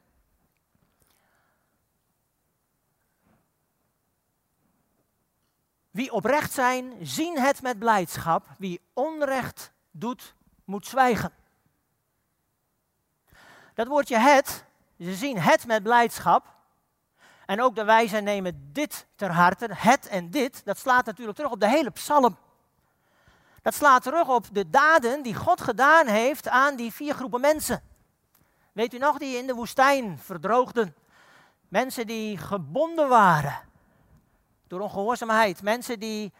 Wie 5.90 6.12
oprecht 6.12 6.52
zijn, 6.52 7.06
zien 7.06 7.38
het 7.38 7.62
met 7.62 7.78
blijdschap. 7.78 8.46
Wie 8.58 8.80
onrecht 8.92 9.72
doet, 9.90 10.34
moet 10.64 10.86
zwijgen. 10.86 11.32
Dat 13.74 13.86
woordje 13.86 14.18
het, 14.18 14.64
ze 14.98 15.14
zien 15.14 15.38
het 15.38 15.66
met 15.66 15.82
blijdschap. 15.82 16.61
En 17.52 17.62
ook 17.62 17.74
de 17.74 17.84
wijzen 17.84 18.24
nemen 18.24 18.70
dit 18.72 19.06
ter 19.16 19.30
harte. 19.30 19.68
Het 19.72 20.08
en 20.08 20.30
dit, 20.30 20.64
dat 20.64 20.78
slaat 20.78 21.06
natuurlijk 21.06 21.36
terug 21.36 21.52
op 21.52 21.60
de 21.60 21.68
hele 21.68 21.90
psalm. 21.90 22.36
Dat 23.62 23.74
slaat 23.74 24.02
terug 24.02 24.28
op 24.28 24.46
de 24.52 24.70
daden 24.70 25.22
die 25.22 25.34
God 25.34 25.60
gedaan 25.60 26.06
heeft 26.06 26.48
aan 26.48 26.76
die 26.76 26.92
vier 26.92 27.14
groepen 27.14 27.40
mensen. 27.40 27.82
Weet 28.72 28.94
u 28.94 28.98
nog, 28.98 29.18
die 29.18 29.36
in 29.36 29.46
de 29.46 29.54
woestijn 29.54 30.18
verdroogden. 30.18 30.94
Mensen 31.68 32.06
die 32.06 32.38
gebonden 32.38 33.08
waren 33.08 33.58
door 34.66 34.80
ongehoorzaamheid. 34.80 35.62
Mensen 35.62 36.00
die 36.00 36.32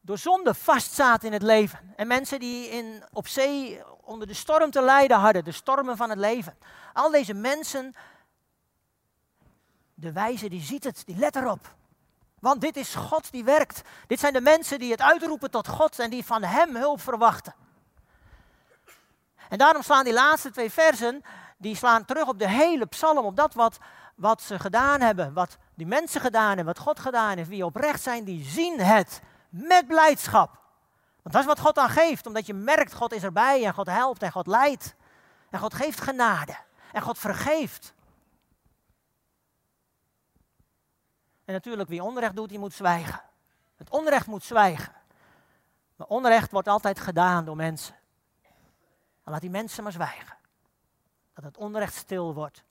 door 0.00 0.18
zonde 0.18 0.54
vastzaten 0.54 1.26
in 1.26 1.32
het 1.32 1.42
leven. 1.42 1.92
En 1.96 2.06
mensen 2.06 2.38
die 2.38 2.68
in, 2.68 3.02
op 3.12 3.28
zee 3.28 3.82
onder 4.02 4.26
de 4.26 4.34
storm 4.34 4.70
te 4.70 4.82
lijden 4.82 5.18
hadden, 5.18 5.44
de 5.44 5.52
stormen 5.52 5.96
van 5.96 6.10
het 6.10 6.18
leven. 6.18 6.56
Al 6.92 7.10
deze 7.10 7.34
mensen, 7.34 7.94
de 10.00 10.12
wijze 10.12 10.48
die 10.48 10.60
ziet 10.60 10.84
het, 10.84 11.02
die 11.06 11.16
let 11.16 11.36
erop. 11.36 11.74
Want 12.38 12.60
dit 12.60 12.76
is 12.76 12.94
God 12.94 13.32
die 13.32 13.44
werkt. 13.44 13.82
Dit 14.06 14.20
zijn 14.20 14.32
de 14.32 14.40
mensen 14.40 14.78
die 14.78 14.90
het 14.90 15.00
uitroepen 15.00 15.50
tot 15.50 15.68
God 15.68 15.98
en 15.98 16.10
die 16.10 16.24
van 16.24 16.42
Hem 16.42 16.76
hulp 16.76 17.00
verwachten. 17.00 17.54
En 19.48 19.58
daarom 19.58 19.82
slaan 19.82 20.04
die 20.04 20.12
laatste 20.12 20.50
twee 20.50 20.70
versen, 20.70 21.22
die 21.56 21.76
slaan 21.76 22.04
terug 22.04 22.28
op 22.28 22.38
de 22.38 22.48
hele 22.48 22.86
psalm, 22.86 23.24
op 23.24 23.36
dat 23.36 23.54
wat, 23.54 23.78
wat 24.14 24.42
ze 24.42 24.58
gedaan 24.58 25.00
hebben, 25.00 25.32
wat 25.32 25.56
die 25.74 25.86
mensen 25.86 26.20
gedaan 26.20 26.56
hebben, 26.56 26.64
wat 26.64 26.78
God 26.78 27.00
gedaan 27.00 27.36
heeft. 27.36 27.48
Wie 27.48 27.64
oprecht 27.64 28.02
zijn, 28.02 28.24
die 28.24 28.44
zien 28.44 28.80
het 28.80 29.20
met 29.48 29.86
blijdschap. 29.86 30.58
Want 31.22 31.34
dat 31.34 31.40
is 31.42 31.46
wat 31.46 31.60
God 31.60 31.74
dan 31.74 31.88
geeft, 31.88 32.26
omdat 32.26 32.46
je 32.46 32.54
merkt, 32.54 32.94
God 32.94 33.12
is 33.12 33.22
erbij 33.22 33.64
en 33.64 33.74
God 33.74 33.86
helpt 33.86 34.22
en 34.22 34.32
God 34.32 34.46
leidt. 34.46 34.94
En 35.50 35.58
God 35.58 35.74
geeft 35.74 36.00
genade 36.00 36.56
en 36.92 37.02
God 37.02 37.18
vergeeft. 37.18 37.94
En 41.50 41.56
natuurlijk, 41.56 41.88
wie 41.88 42.02
onrecht 42.02 42.36
doet, 42.36 42.48
die 42.48 42.58
moet 42.58 42.72
zwijgen. 42.72 43.20
Het 43.76 43.90
onrecht 43.90 44.26
moet 44.26 44.44
zwijgen. 44.44 44.92
Maar 45.96 46.06
onrecht 46.06 46.50
wordt 46.50 46.68
altijd 46.68 47.00
gedaan 47.00 47.44
door 47.44 47.56
mensen. 47.56 47.94
Laat 49.24 49.40
die 49.40 49.50
mensen 49.50 49.82
maar 49.82 49.92
zwijgen. 49.92 50.36
Dat 51.34 51.44
het 51.44 51.56
onrecht 51.56 51.94
stil 51.94 52.34
wordt. 52.34 52.64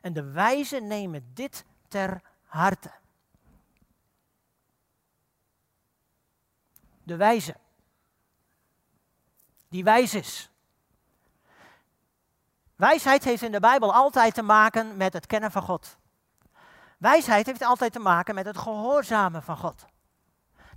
En 0.00 0.12
de 0.12 0.22
wijzen 0.22 0.86
nemen 0.86 1.30
dit 1.34 1.64
ter 1.88 2.20
harte. 2.44 2.90
De 7.02 7.16
wijze. 7.16 7.56
Die 9.68 9.84
wijs 9.84 10.14
is. 10.14 10.50
Wijsheid 12.76 13.24
heeft 13.24 13.42
in 13.42 13.52
de 13.52 13.60
Bijbel 13.60 13.94
altijd 13.94 14.34
te 14.34 14.42
maken 14.42 14.96
met 14.96 15.12
het 15.12 15.26
kennen 15.26 15.50
van 15.50 15.62
God. 15.62 15.97
Wijsheid 16.98 17.46
heeft 17.46 17.62
altijd 17.62 17.92
te 17.92 17.98
maken 17.98 18.34
met 18.34 18.46
het 18.46 18.58
gehoorzamen 18.58 19.42
van 19.42 19.56
God. 19.56 19.84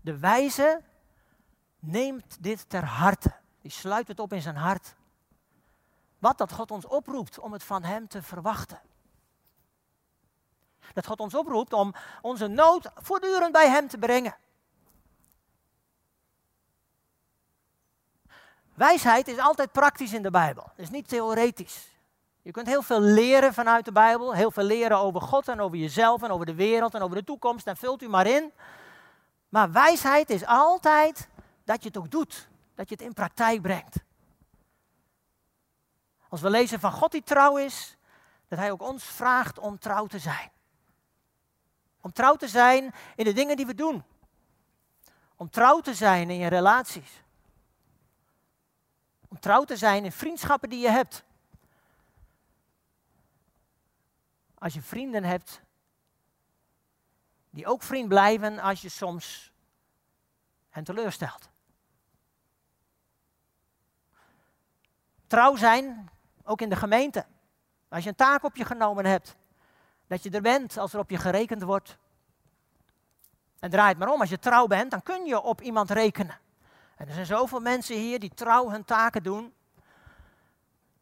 De 0.01 0.17
wijze 0.17 0.81
neemt 1.79 2.37
dit 2.39 2.69
ter 2.69 2.85
harte. 2.85 3.33
Die 3.61 3.71
sluit 3.71 4.07
het 4.07 4.19
op 4.19 4.33
in 4.33 4.41
zijn 4.41 4.55
hart. 4.55 4.95
Wat 6.19 6.37
dat 6.37 6.51
God 6.51 6.71
ons 6.71 6.85
oproept 6.85 7.39
om 7.39 7.53
het 7.53 7.63
van 7.63 7.83
Hem 7.83 8.07
te 8.07 8.21
verwachten. 8.21 8.81
Dat 10.93 11.05
God 11.05 11.19
ons 11.19 11.35
oproept 11.35 11.73
om 11.73 11.93
onze 12.21 12.47
nood 12.47 12.91
voortdurend 12.95 13.51
bij 13.51 13.69
Hem 13.69 13.87
te 13.87 13.97
brengen. 13.97 14.35
Wijsheid 18.73 19.27
is 19.27 19.37
altijd 19.37 19.71
praktisch 19.71 20.13
in 20.13 20.21
de 20.21 20.31
Bijbel. 20.31 20.63
Het 20.63 20.79
is 20.79 20.89
niet 20.89 21.07
theoretisch. 21.07 21.89
Je 22.41 22.51
kunt 22.51 22.67
heel 22.67 22.81
veel 22.81 23.01
leren 23.01 23.53
vanuit 23.53 23.85
de 23.85 23.91
Bijbel, 23.91 24.33
heel 24.33 24.51
veel 24.51 24.63
leren 24.63 24.97
over 24.97 25.21
God 25.21 25.47
en 25.47 25.59
over 25.59 25.77
jezelf 25.77 26.23
en 26.23 26.31
over 26.31 26.45
de 26.45 26.55
wereld 26.55 26.93
en 26.93 27.01
over 27.01 27.15
de 27.15 27.23
toekomst 27.23 27.67
en 27.67 27.77
vult 27.77 28.01
u 28.01 28.07
maar 28.07 28.27
in. 28.27 28.51
Maar 29.49 29.71
wijsheid 29.71 30.29
is 30.29 30.45
altijd 30.45 31.29
dat 31.63 31.81
je 31.81 31.87
het 31.87 31.97
ook 31.97 32.11
doet, 32.11 32.49
dat 32.75 32.89
je 32.89 32.95
het 32.95 33.03
in 33.03 33.13
praktijk 33.13 33.61
brengt. 33.61 33.95
Als 36.29 36.41
we 36.41 36.49
lezen 36.49 36.79
van 36.79 36.91
God 36.91 37.11
die 37.11 37.23
trouw 37.23 37.57
is, 37.57 37.97
dat 38.47 38.59
Hij 38.59 38.71
ook 38.71 38.81
ons 38.81 39.03
vraagt 39.03 39.59
om 39.59 39.79
trouw 39.79 40.05
te 40.05 40.19
zijn. 40.19 40.51
Om 42.01 42.11
trouw 42.11 42.35
te 42.35 42.47
zijn 42.47 42.93
in 43.15 43.25
de 43.25 43.33
dingen 43.33 43.57
die 43.57 43.65
we 43.65 43.75
doen. 43.75 44.03
Om 45.35 45.49
trouw 45.49 45.79
te 45.79 45.93
zijn 45.93 46.29
in 46.29 46.37
je 46.37 46.47
relaties. 46.47 47.23
Om 49.27 49.39
trouw 49.39 49.63
te 49.63 49.77
zijn 49.77 50.05
in 50.05 50.11
vriendschappen 50.11 50.69
die 50.69 50.79
je 50.79 50.89
hebt. 50.89 51.23
Als 54.61 54.73
je 54.73 54.81
vrienden 54.81 55.23
hebt 55.23 55.61
die 57.49 57.67
ook 57.67 57.83
vriend 57.83 58.07
blijven 58.07 58.59
als 58.59 58.81
je 58.81 58.89
soms 58.89 59.51
hen 60.69 60.83
teleurstelt. 60.83 61.49
Trouw 65.27 65.55
zijn, 65.55 66.09
ook 66.43 66.61
in 66.61 66.69
de 66.69 66.75
gemeente. 66.75 67.25
Als 67.89 68.03
je 68.03 68.09
een 68.09 68.15
taak 68.15 68.43
op 68.43 68.55
je 68.55 68.65
genomen 68.65 69.05
hebt, 69.05 69.35
dat 70.07 70.23
je 70.23 70.29
er 70.29 70.41
bent 70.41 70.77
als 70.77 70.93
er 70.93 70.99
op 70.99 71.09
je 71.09 71.17
gerekend 71.17 71.61
wordt. 71.61 71.97
En 73.59 73.69
draait 73.69 73.97
maar 73.97 74.09
om, 74.09 74.19
als 74.19 74.29
je 74.29 74.39
trouw 74.39 74.67
bent, 74.67 74.91
dan 74.91 75.03
kun 75.03 75.25
je 75.25 75.41
op 75.41 75.61
iemand 75.61 75.89
rekenen. 75.89 76.39
En 76.95 77.07
er 77.07 77.13
zijn 77.13 77.25
zoveel 77.25 77.59
mensen 77.59 77.95
hier 77.95 78.19
die 78.19 78.33
trouw 78.33 78.69
hun 78.69 78.85
taken 78.85 79.23
doen, 79.23 79.53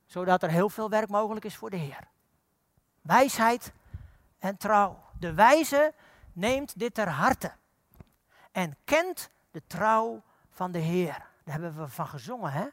zodat 0.05 0.43
er 0.43 0.49
heel 0.49 0.69
veel 0.69 0.89
werk 0.89 1.09
mogelijk 1.09 1.45
is 1.45 1.55
voor 1.55 1.69
de 1.69 1.77
Heer. 1.77 2.07
Wijsheid 3.09 3.71
en 4.39 4.57
trouw. 4.57 5.03
De 5.19 5.33
wijze 5.33 5.93
neemt 6.33 6.79
dit 6.79 6.93
ter 6.93 7.09
harte 7.09 7.51
en 8.51 8.77
kent 8.83 9.29
de 9.51 9.61
trouw 9.67 10.23
van 10.51 10.71
de 10.71 10.77
Heer. 10.77 11.25
Daar 11.43 11.59
hebben 11.59 11.83
we 11.83 11.87
van 11.87 12.07
gezongen, 12.07 12.51
hè? 12.51 12.67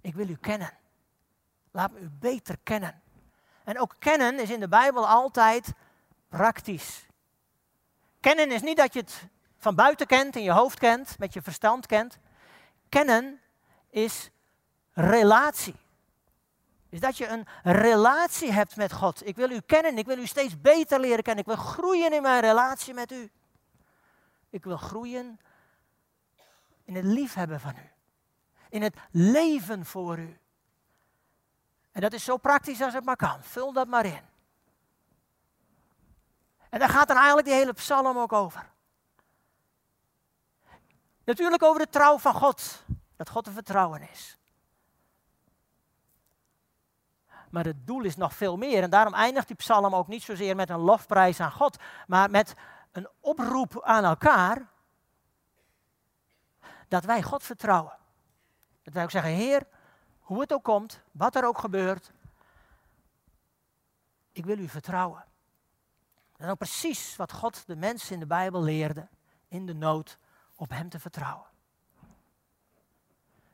Ik 0.00 0.14
wil 0.14 0.28
u 0.28 0.36
kennen. 0.36 0.70
Laat 1.70 1.92
me 1.92 1.98
u 2.00 2.08
beter 2.10 2.56
kennen. 2.62 3.02
En 3.64 3.78
ook 3.80 3.94
kennen 3.98 4.40
is 4.40 4.50
in 4.50 4.60
de 4.60 4.68
Bijbel 4.68 5.08
altijd 5.08 5.72
praktisch. 6.28 7.06
Kennen 8.20 8.50
is 8.50 8.62
niet 8.62 8.76
dat 8.76 8.92
je 8.92 9.00
het 9.00 9.26
van 9.56 9.74
buiten 9.74 10.06
kent, 10.06 10.36
in 10.36 10.42
je 10.42 10.52
hoofd 10.52 10.78
kent, 10.78 11.18
met 11.18 11.32
je 11.32 11.42
verstand 11.42 11.86
kent. 11.86 12.18
Kennen 12.88 13.40
is 13.90 14.30
relatie. 14.92 15.76
Is 16.88 17.00
dat 17.00 17.16
je 17.16 17.26
een 17.28 17.46
relatie 17.62 18.52
hebt 18.52 18.76
met 18.76 18.92
God. 18.92 19.26
Ik 19.26 19.36
wil 19.36 19.50
u 19.50 19.60
kennen, 19.60 19.98
ik 19.98 20.06
wil 20.06 20.18
u 20.18 20.26
steeds 20.26 20.60
beter 20.60 21.00
leren 21.00 21.22
kennen. 21.22 21.44
Ik 21.44 21.54
wil 21.54 21.64
groeien 21.64 22.12
in 22.12 22.22
mijn 22.22 22.40
relatie 22.40 22.94
met 22.94 23.12
u. 23.12 23.30
Ik 24.50 24.64
wil 24.64 24.76
groeien 24.76 25.40
in 26.84 26.94
het 26.94 27.04
liefhebben 27.04 27.60
van 27.60 27.74
u. 27.76 27.90
In 28.68 28.82
het 28.82 28.96
leven 29.10 29.86
voor 29.86 30.18
u. 30.18 30.38
En 31.92 32.00
dat 32.00 32.12
is 32.12 32.24
zo 32.24 32.36
praktisch 32.36 32.82
als 32.82 32.94
het 32.94 33.04
maar 33.04 33.16
kan. 33.16 33.42
Vul 33.42 33.72
dat 33.72 33.88
maar 33.88 34.04
in. 34.04 34.26
En 36.70 36.78
daar 36.78 36.88
gaat 36.88 37.08
dan 37.08 37.16
eigenlijk 37.16 37.46
die 37.46 37.56
hele 37.56 37.72
psalm 37.72 38.18
ook 38.18 38.32
over. 38.32 38.70
Natuurlijk 41.24 41.62
over 41.62 41.80
de 41.80 41.90
trouw 41.90 42.18
van 42.18 42.34
God. 42.34 42.84
Dat 43.16 43.30
God 43.30 43.44
te 43.44 43.50
vertrouwen 43.50 44.10
is. 44.10 44.37
Maar 47.50 47.64
het 47.64 47.86
doel 47.86 48.02
is 48.02 48.16
nog 48.16 48.34
veel 48.34 48.56
meer. 48.56 48.82
En 48.82 48.90
daarom 48.90 49.14
eindigt 49.14 49.46
die 49.46 49.56
psalm 49.56 49.94
ook 49.94 50.08
niet 50.08 50.22
zozeer 50.22 50.56
met 50.56 50.70
een 50.70 50.78
lofprijs 50.78 51.40
aan 51.40 51.52
God, 51.52 51.78
maar 52.06 52.30
met 52.30 52.54
een 52.92 53.08
oproep 53.20 53.82
aan 53.82 54.04
elkaar. 54.04 54.66
Dat 56.88 57.04
wij 57.04 57.22
God 57.22 57.42
vertrouwen. 57.42 57.96
Dat 58.82 58.94
wij 58.94 59.02
ook 59.02 59.10
zeggen, 59.10 59.32
Heer, 59.32 59.66
hoe 60.20 60.40
het 60.40 60.52
ook 60.52 60.64
komt, 60.64 61.00
wat 61.12 61.36
er 61.36 61.46
ook 61.46 61.58
gebeurt, 61.58 62.12
ik 64.32 64.46
wil 64.46 64.58
u 64.58 64.68
vertrouwen. 64.68 65.24
Dat 66.32 66.46
is 66.46 66.52
ook 66.52 66.58
precies 66.58 67.16
wat 67.16 67.32
God 67.32 67.66
de 67.66 67.76
mensen 67.76 68.14
in 68.14 68.20
de 68.20 68.26
Bijbel 68.26 68.62
leerde, 68.62 69.08
in 69.48 69.66
de 69.66 69.74
nood, 69.74 70.18
op 70.56 70.70
Hem 70.70 70.88
te 70.88 70.98
vertrouwen. 70.98 71.46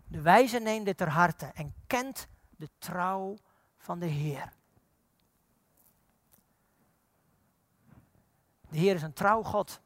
De 0.07 0.21
wijze 0.21 0.59
neemt 0.59 0.85
dit 0.85 0.97
ter 0.97 1.09
harte 1.09 1.47
en 1.55 1.75
kent 1.87 2.29
de 2.51 2.69
trouw 2.79 3.37
van 3.85 3.99
de 3.99 4.07
Heer. 4.07 4.53
De 8.69 8.79
Heer 8.79 8.95
is 8.95 9.03
een 9.03 9.13
trouw 9.13 9.43
God. 9.43 9.81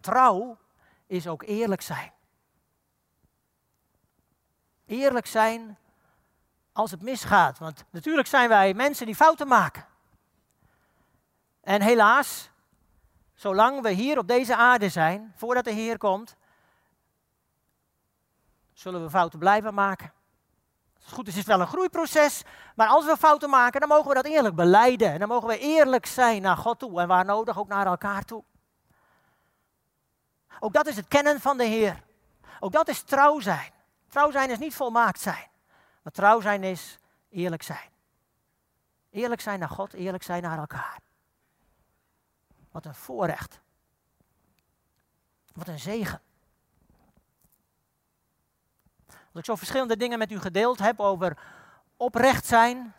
Trouw 0.00 0.58
is 1.06 1.26
ook 1.26 1.42
eerlijk 1.42 1.80
zijn. 1.80 2.12
Eerlijk 4.86 5.26
zijn 5.26 5.78
als 6.72 6.90
het 6.90 7.02
misgaat. 7.02 7.58
Want 7.58 7.84
natuurlijk 7.90 8.28
zijn 8.28 8.48
wij 8.48 8.74
mensen 8.74 9.06
die 9.06 9.14
fouten 9.14 9.48
maken. 9.48 9.86
En 11.60 11.82
helaas, 11.82 12.50
zolang 13.34 13.82
we 13.82 13.90
hier 13.90 14.18
op 14.18 14.28
deze 14.28 14.56
aarde 14.56 14.88
zijn, 14.88 15.32
voordat 15.36 15.64
de 15.64 15.72
Heer 15.72 15.98
komt, 15.98 16.36
zullen 18.72 19.02
we 19.02 19.10
fouten 19.10 19.38
blijven 19.38 19.74
maken. 19.74 20.12
Als 21.04 21.12
het 21.12 21.22
goed 21.22 21.28
is, 21.28 21.32
is 21.32 21.38
het 21.38 21.48
wel 21.48 21.60
een 21.60 21.72
groeiproces. 21.72 22.42
Maar 22.74 22.88
als 22.88 23.04
we 23.04 23.16
fouten 23.16 23.50
maken, 23.50 23.80
dan 23.80 23.88
mogen 23.88 24.08
we 24.08 24.14
dat 24.14 24.24
eerlijk 24.24 24.54
beleiden. 24.54 25.12
En 25.12 25.18
dan 25.18 25.28
mogen 25.28 25.48
we 25.48 25.58
eerlijk 25.58 26.06
zijn 26.06 26.42
naar 26.42 26.56
God 26.56 26.78
toe. 26.78 27.00
En 27.00 27.08
waar 27.08 27.24
nodig 27.24 27.58
ook 27.58 27.68
naar 27.68 27.86
elkaar 27.86 28.24
toe. 28.24 28.44
Ook 30.60 30.72
dat 30.72 30.86
is 30.86 30.96
het 30.96 31.08
kennen 31.08 31.40
van 31.40 31.56
de 31.56 31.64
Heer. 31.64 32.02
Ook 32.60 32.72
dat 32.72 32.88
is 32.88 33.02
trouw 33.02 33.40
zijn. 33.40 33.72
Trouw 34.08 34.30
zijn 34.30 34.50
is 34.50 34.58
niet 34.58 34.74
volmaakt 34.74 35.20
zijn. 35.20 35.48
Maar 36.02 36.12
trouw 36.12 36.40
zijn 36.40 36.62
is 36.62 36.98
eerlijk 37.30 37.62
zijn. 37.62 37.90
Eerlijk 39.10 39.40
zijn 39.40 39.58
naar 39.58 39.68
God, 39.68 39.92
eerlijk 39.92 40.22
zijn 40.22 40.42
naar 40.42 40.58
elkaar. 40.58 40.98
Wat 42.70 42.84
een 42.84 42.94
voorrecht. 42.94 43.60
Wat 45.52 45.68
een 45.68 45.78
zegen. 45.78 46.20
Als 49.34 49.42
ik 49.42 49.48
zo 49.48 49.56
verschillende 49.56 49.96
dingen 49.96 50.18
met 50.18 50.30
u 50.30 50.40
gedeeld 50.40 50.78
heb 50.78 51.00
over 51.00 51.38
oprecht 51.96 52.46
zijn 52.46 52.94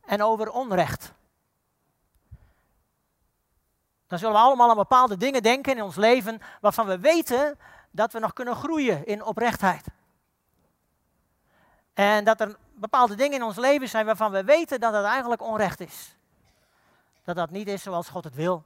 en 0.00 0.22
over 0.22 0.50
onrecht. 0.50 1.12
Dan 4.06 4.18
zullen 4.18 4.34
we 4.34 4.40
allemaal 4.40 4.70
aan 4.70 4.76
bepaalde 4.76 5.16
dingen 5.16 5.42
denken 5.42 5.76
in 5.76 5.82
ons 5.82 5.96
leven 5.96 6.40
waarvan 6.60 6.86
we 6.86 6.98
weten 6.98 7.58
dat 7.90 8.12
we 8.12 8.18
nog 8.18 8.32
kunnen 8.32 8.54
groeien 8.56 9.06
in 9.06 9.24
oprechtheid. 9.24 9.86
En 11.94 12.24
dat 12.24 12.40
er 12.40 12.56
bepaalde 12.74 13.14
dingen 13.14 13.36
in 13.38 13.44
ons 13.44 13.56
leven 13.56 13.88
zijn 13.88 14.06
waarvan 14.06 14.30
we 14.30 14.44
weten 14.44 14.80
dat 14.80 14.92
het 14.92 15.04
eigenlijk 15.04 15.42
onrecht 15.42 15.80
is. 15.80 16.16
Dat 17.22 17.36
dat 17.36 17.50
niet 17.50 17.68
is 17.68 17.82
zoals 17.82 18.08
God 18.08 18.24
het 18.24 18.34
wil. 18.34 18.64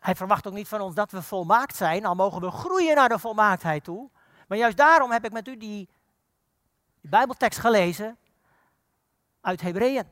Hij 0.00 0.14
verwacht 0.14 0.46
ook 0.46 0.52
niet 0.54 0.68
van 0.68 0.80
ons 0.80 0.94
dat 0.94 1.10
we 1.10 1.22
volmaakt 1.22 1.76
zijn, 1.76 2.04
al 2.04 2.14
mogen 2.14 2.40
we 2.40 2.50
groeien 2.50 2.96
naar 2.96 3.08
de 3.08 3.18
volmaaktheid 3.18 3.84
toe. 3.84 4.10
Maar 4.48 4.58
juist 4.58 4.76
daarom 4.76 5.10
heb 5.10 5.24
ik 5.24 5.32
met 5.32 5.48
u 5.48 5.56
die, 5.56 5.88
Bijbeltekst 7.00 7.58
gelezen 7.58 8.18
uit 9.40 9.60
Hebreeën. 9.60 10.10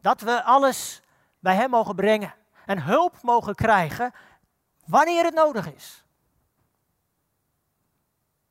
Dat 0.00 0.20
we 0.20 0.42
alles 0.42 1.02
bij 1.38 1.54
Hem 1.54 1.70
mogen 1.70 1.94
brengen 1.94 2.34
en 2.66 2.82
hulp 2.82 3.22
mogen 3.22 3.54
krijgen 3.54 4.12
wanneer 4.86 5.24
het 5.24 5.34
nodig 5.34 5.72
is. 5.72 6.04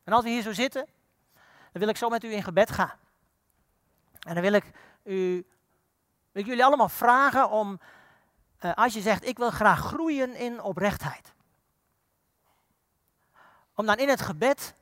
En 0.03 0.13
als 0.13 0.23
we 0.23 0.29
hier 0.29 0.41
zo 0.41 0.53
zitten, 0.53 0.87
dan 1.71 1.81
wil 1.81 1.87
ik 1.87 1.97
zo 1.97 2.09
met 2.09 2.23
u 2.23 2.33
in 2.33 2.43
gebed 2.43 2.71
gaan. 2.71 2.99
En 4.19 4.33
dan 4.33 4.43
wil 4.43 4.53
ik, 4.53 4.71
u, 5.03 5.47
wil 6.31 6.41
ik 6.41 6.45
jullie 6.45 6.65
allemaal 6.65 6.89
vragen 6.89 7.49
om 7.49 7.79
uh, 8.63 8.73
als 8.73 8.93
je 8.93 9.01
zegt, 9.01 9.25
ik 9.25 9.37
wil 9.37 9.51
graag 9.51 9.79
groeien 9.79 10.35
in 10.35 10.61
oprechtheid. 10.61 11.33
Om 13.75 13.85
dan 13.85 13.97
in 13.97 14.09
het 14.09 14.21
gebed, 14.21 14.75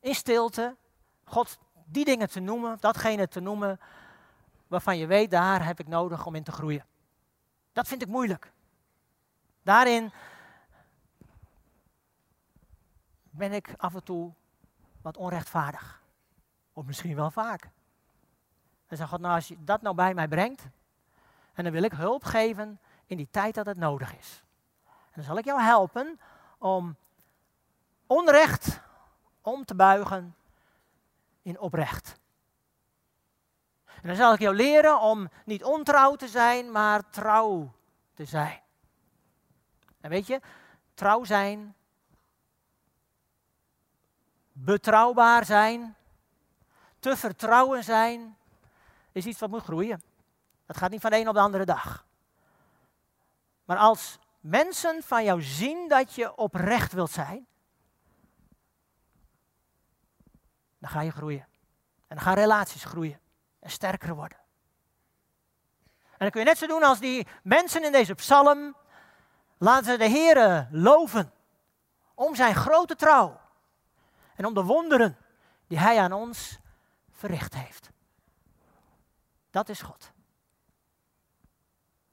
in 0.00 0.14
stilte, 0.14 0.76
God 1.24 1.58
die 1.84 2.04
dingen 2.04 2.30
te 2.30 2.40
noemen, 2.40 2.76
datgene 2.80 3.28
te 3.28 3.40
noemen 3.40 3.80
waarvan 4.66 4.98
je 4.98 5.06
weet, 5.06 5.30
daar 5.30 5.64
heb 5.64 5.80
ik 5.80 5.88
nodig 5.88 6.26
om 6.26 6.34
in 6.34 6.42
te 6.42 6.52
groeien. 6.52 6.84
Dat 7.72 7.88
vind 7.88 8.02
ik 8.02 8.08
moeilijk. 8.08 8.52
Daarin 9.62 10.12
ben 13.30 13.52
ik 13.52 13.74
af 13.76 13.94
en 13.94 14.04
toe 14.04 14.32
wat 15.02 15.16
onrechtvaardig. 15.16 16.02
Of 16.72 16.84
misschien 16.84 17.14
wel 17.14 17.30
vaak. 17.30 17.70
En 18.86 18.96
zeg 18.96 19.08
God, 19.08 19.20
nou 19.20 19.34
als 19.34 19.48
je 19.48 19.56
dat 19.64 19.82
nou 19.82 19.94
bij 19.94 20.14
mij 20.14 20.28
brengt, 20.28 20.62
en 21.54 21.64
dan 21.64 21.72
wil 21.72 21.82
ik 21.82 21.92
hulp 21.92 22.24
geven 22.24 22.80
in 23.08 23.16
die 23.16 23.28
tijd 23.30 23.54
dat 23.54 23.66
het 23.66 23.76
nodig 23.76 24.16
is. 24.16 24.42
En 24.84 25.14
dan 25.14 25.24
zal 25.24 25.38
ik 25.38 25.44
jou 25.44 25.60
helpen 25.60 26.20
om 26.58 26.96
onrecht 28.06 28.80
om 29.40 29.64
te 29.64 29.74
buigen 29.74 30.36
in 31.42 31.58
oprecht. 31.58 32.18
En 33.84 34.08
dan 34.08 34.16
zal 34.16 34.32
ik 34.32 34.40
jou 34.40 34.54
leren 34.54 35.00
om 35.00 35.28
niet 35.44 35.64
ontrouw 35.64 36.14
te 36.14 36.28
zijn, 36.28 36.70
maar 36.70 37.10
trouw 37.10 37.72
te 38.14 38.24
zijn. 38.24 38.60
En 40.00 40.10
weet 40.10 40.26
je, 40.26 40.40
trouw 40.94 41.24
zijn, 41.24 41.74
betrouwbaar 44.52 45.44
zijn, 45.44 45.96
te 46.98 47.16
vertrouwen 47.16 47.84
zijn, 47.84 48.36
is 49.12 49.26
iets 49.26 49.40
wat 49.40 49.50
moet 49.50 49.62
groeien. 49.62 50.02
Dat 50.66 50.76
gaat 50.76 50.90
niet 50.90 51.00
van 51.00 51.10
de 51.10 51.16
een 51.16 51.28
op 51.28 51.34
de 51.34 51.40
andere 51.40 51.64
dag. 51.64 52.06
Maar 53.68 53.76
als 53.76 54.18
mensen 54.40 55.02
van 55.02 55.24
jou 55.24 55.42
zien 55.42 55.88
dat 55.88 56.14
je 56.14 56.36
oprecht 56.36 56.92
wilt 56.92 57.10
zijn, 57.10 57.46
dan 60.78 60.90
ga 60.90 61.00
je 61.00 61.10
groeien. 61.10 61.46
En 62.06 62.16
dan 62.16 62.20
gaan 62.20 62.34
relaties 62.34 62.84
groeien 62.84 63.20
en 63.58 63.70
sterker 63.70 64.14
worden. 64.14 64.38
En 65.86 66.18
dan 66.18 66.30
kun 66.30 66.40
je 66.40 66.46
net 66.46 66.58
zo 66.58 66.66
doen 66.66 66.82
als 66.82 66.98
die 66.98 67.26
mensen 67.42 67.84
in 67.84 67.92
deze 67.92 68.14
psalm. 68.14 68.76
Laten 69.58 69.84
ze 69.84 69.98
de 69.98 70.08
Heere 70.08 70.68
loven 70.70 71.32
om 72.14 72.34
zijn 72.34 72.54
grote 72.54 72.96
trouw 72.96 73.40
en 74.34 74.44
om 74.44 74.54
de 74.54 74.62
wonderen 74.62 75.16
die 75.66 75.78
Hij 75.78 76.00
aan 76.00 76.12
ons 76.12 76.58
verricht 77.10 77.54
heeft. 77.54 77.90
Dat 79.50 79.68
is 79.68 79.82
God. 79.82 80.12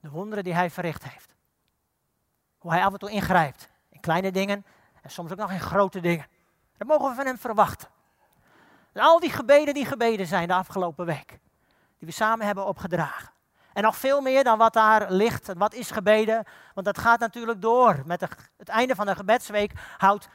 De 0.00 0.10
wonderen 0.10 0.44
die 0.44 0.54
Hij 0.54 0.70
verricht 0.70 1.04
heeft. 1.04 1.34
Hoe 2.66 2.74
Hij 2.74 2.84
af 2.84 2.92
en 2.92 2.98
toe 2.98 3.10
ingrijpt 3.10 3.68
in 3.88 4.00
kleine 4.00 4.32
dingen 4.32 4.66
en 5.02 5.10
soms 5.10 5.30
ook 5.30 5.38
nog 5.38 5.50
in 5.50 5.60
grote 5.60 6.00
dingen. 6.00 6.26
Dat 6.76 6.88
mogen 6.88 7.08
we 7.08 7.14
van 7.14 7.26
Hem 7.26 7.38
verwachten. 7.38 7.88
En 8.92 9.02
al 9.02 9.20
die 9.20 9.30
gebeden 9.30 9.74
die 9.74 9.84
gebeden 9.84 10.26
zijn 10.26 10.48
de 10.48 10.54
afgelopen 10.54 11.06
week, 11.06 11.28
die 11.98 12.08
we 12.08 12.10
samen 12.10 12.46
hebben 12.46 12.66
opgedragen. 12.66 13.30
En 13.72 13.82
nog 13.82 13.96
veel 13.96 14.20
meer 14.20 14.44
dan 14.44 14.58
wat 14.58 14.72
daar 14.72 15.12
ligt 15.12 15.52
wat 15.56 15.74
is 15.74 15.90
gebeden. 15.90 16.44
Want 16.74 16.86
dat 16.86 16.98
gaat 16.98 17.20
natuurlijk 17.20 17.60
door. 17.60 18.02
Met 18.06 18.20
het 18.56 18.68
einde 18.68 18.94
van 18.94 19.06
de 19.06 19.14
gebedsweek 19.14 19.72
houdt 19.96 20.28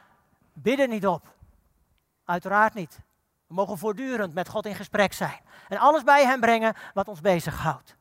bidden 0.52 0.88
niet 0.88 1.06
op. 1.06 1.34
Uiteraard 2.24 2.74
niet. 2.74 2.98
We 3.46 3.54
mogen 3.54 3.78
voortdurend 3.78 4.34
met 4.34 4.48
God 4.48 4.66
in 4.66 4.74
gesprek 4.74 5.12
zijn. 5.12 5.40
En 5.68 5.78
alles 5.78 6.02
bij 6.02 6.24
Hem 6.24 6.40
brengen 6.40 6.74
wat 6.94 7.08
ons 7.08 7.20
bezighoudt. 7.20 7.96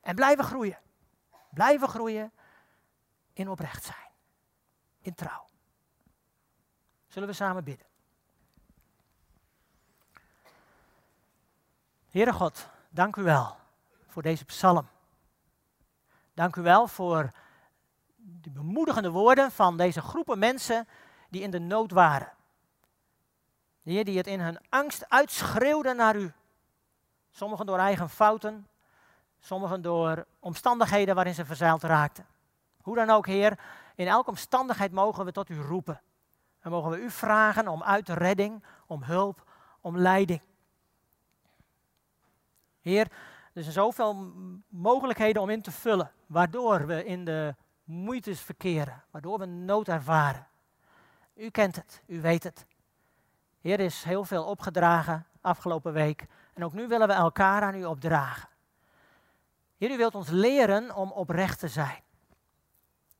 En 0.00 0.14
blijven 0.14 0.44
groeien. 0.44 0.78
Blijven 1.50 1.88
groeien 1.88 2.32
in 3.34 3.48
oprecht 3.48 3.84
zijn. 3.84 4.10
In 5.00 5.14
trouw. 5.14 5.46
Zullen 7.08 7.28
we 7.28 7.34
samen 7.34 7.64
bidden? 7.64 7.86
Heere 12.10 12.32
God, 12.32 12.68
dank 12.88 13.16
u 13.16 13.22
wel 13.22 13.56
voor 14.06 14.22
deze 14.22 14.44
psalm. 14.44 14.88
Dank 16.34 16.56
u 16.56 16.62
wel 16.62 16.88
voor 16.88 17.32
de 18.16 18.50
bemoedigende 18.50 19.10
woorden 19.10 19.52
van 19.52 19.76
deze 19.76 20.00
groepen 20.00 20.38
mensen 20.38 20.88
die 21.28 21.42
in 21.42 21.50
de 21.50 21.58
nood 21.58 21.90
waren. 21.90 22.32
Heer, 23.82 24.04
die 24.04 24.16
het 24.16 24.26
in 24.26 24.40
hun 24.40 24.58
angst 24.68 25.08
uitschreeuwden 25.08 25.96
naar 25.96 26.16
u. 26.16 26.32
Sommigen 27.30 27.66
door 27.66 27.78
eigen 27.78 28.08
fouten, 28.08 28.68
sommigen 29.40 29.82
door 29.82 30.26
omstandigheden 30.38 31.14
waarin 31.14 31.34
ze 31.34 31.44
verzeild 31.44 31.82
raakten. 31.82 32.26
Hoe 32.84 32.96
dan 32.96 33.10
ook, 33.10 33.26
Heer, 33.26 33.58
in 33.94 34.06
elke 34.06 34.30
omstandigheid 34.30 34.92
mogen 34.92 35.24
we 35.24 35.32
tot 35.32 35.48
u 35.48 35.60
roepen. 35.60 36.00
En 36.60 36.70
mogen 36.70 36.90
we 36.90 37.00
u 37.00 37.10
vragen 37.10 37.68
om 37.68 37.82
uitredding, 37.82 38.64
om 38.86 39.02
hulp, 39.02 39.50
om 39.80 39.98
leiding. 39.98 40.40
Heer, 42.80 43.10
er 43.52 43.62
zijn 43.62 43.74
zoveel 43.74 44.32
mogelijkheden 44.68 45.42
om 45.42 45.50
in 45.50 45.62
te 45.62 45.70
vullen, 45.70 46.10
waardoor 46.26 46.86
we 46.86 47.04
in 47.04 47.24
de 47.24 47.54
moeites 47.84 48.40
verkeren, 48.40 49.02
waardoor 49.10 49.38
we 49.38 49.46
nood 49.46 49.88
ervaren. 49.88 50.46
U 51.34 51.50
kent 51.50 51.76
het, 51.76 52.02
u 52.06 52.20
weet 52.20 52.42
het. 52.42 52.66
Heer, 53.60 53.80
is 53.80 54.02
heel 54.02 54.24
veel 54.24 54.44
opgedragen 54.44 55.26
afgelopen 55.40 55.92
week. 55.92 56.26
En 56.54 56.64
ook 56.64 56.72
nu 56.72 56.88
willen 56.88 57.08
we 57.08 57.14
elkaar 57.14 57.62
aan 57.62 57.74
u 57.74 57.84
opdragen. 57.84 58.48
Heer, 59.76 59.90
u 59.90 59.96
wilt 59.96 60.14
ons 60.14 60.30
leren 60.30 60.94
om 60.94 61.12
oprecht 61.12 61.58
te 61.58 61.68
zijn. 61.68 62.02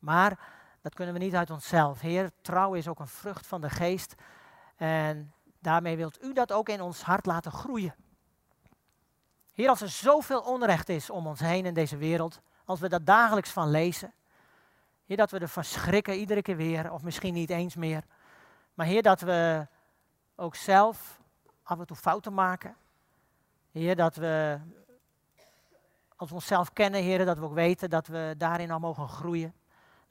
Maar 0.04 0.38
dat 0.80 0.94
kunnen 0.94 1.14
we 1.14 1.20
niet 1.20 1.34
uit 1.34 1.50
onszelf. 1.50 2.00
Heer, 2.00 2.30
trouw 2.40 2.74
is 2.74 2.88
ook 2.88 2.98
een 2.98 3.06
vrucht 3.06 3.46
van 3.46 3.60
de 3.60 3.70
geest. 3.70 4.14
En 4.76 5.32
daarmee 5.58 5.96
wilt 5.96 6.22
u 6.22 6.32
dat 6.32 6.52
ook 6.52 6.68
in 6.68 6.80
ons 6.80 7.02
hart 7.02 7.26
laten 7.26 7.52
groeien. 7.52 7.94
Heer, 9.52 9.68
als 9.68 9.80
er 9.80 9.88
zoveel 9.88 10.40
onrecht 10.40 10.88
is 10.88 11.10
om 11.10 11.26
ons 11.26 11.40
heen 11.40 11.66
in 11.66 11.74
deze 11.74 11.96
wereld, 11.96 12.40
als 12.64 12.80
we 12.80 12.88
dat 12.88 13.06
dagelijks 13.06 13.50
van 13.50 13.70
lezen, 13.70 14.12
Heer, 15.04 15.16
dat 15.16 15.30
we 15.30 15.38
ervan 15.38 15.64
schrikken 15.64 16.14
iedere 16.14 16.42
keer 16.42 16.56
weer, 16.56 16.92
of 16.92 17.02
misschien 17.02 17.34
niet 17.34 17.50
eens 17.50 17.74
meer. 17.74 18.04
Maar 18.74 18.86
Heer, 18.86 19.02
dat 19.02 19.20
we 19.20 19.66
ook 20.36 20.54
zelf 20.54 21.20
af 21.62 21.78
en 21.78 21.86
toe 21.86 21.96
fouten 21.96 22.34
maken. 22.34 22.76
Heer, 23.70 23.96
dat 23.96 24.16
we, 24.16 24.58
als 26.16 26.28
we 26.28 26.34
onszelf 26.34 26.72
kennen, 26.72 27.02
Heer, 27.02 27.24
dat 27.24 27.38
we 27.38 27.44
ook 27.44 27.54
weten 27.54 27.90
dat 27.90 28.06
we 28.06 28.34
daarin 28.38 28.70
al 28.70 28.78
mogen 28.78 29.08
groeien. 29.08 29.54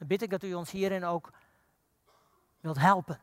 Dan 0.04 0.16
bid 0.16 0.22
ik 0.22 0.30
dat 0.30 0.42
u 0.42 0.54
ons 0.54 0.70
hierin 0.70 1.04
ook 1.04 1.32
wilt 2.60 2.78
helpen. 2.78 3.20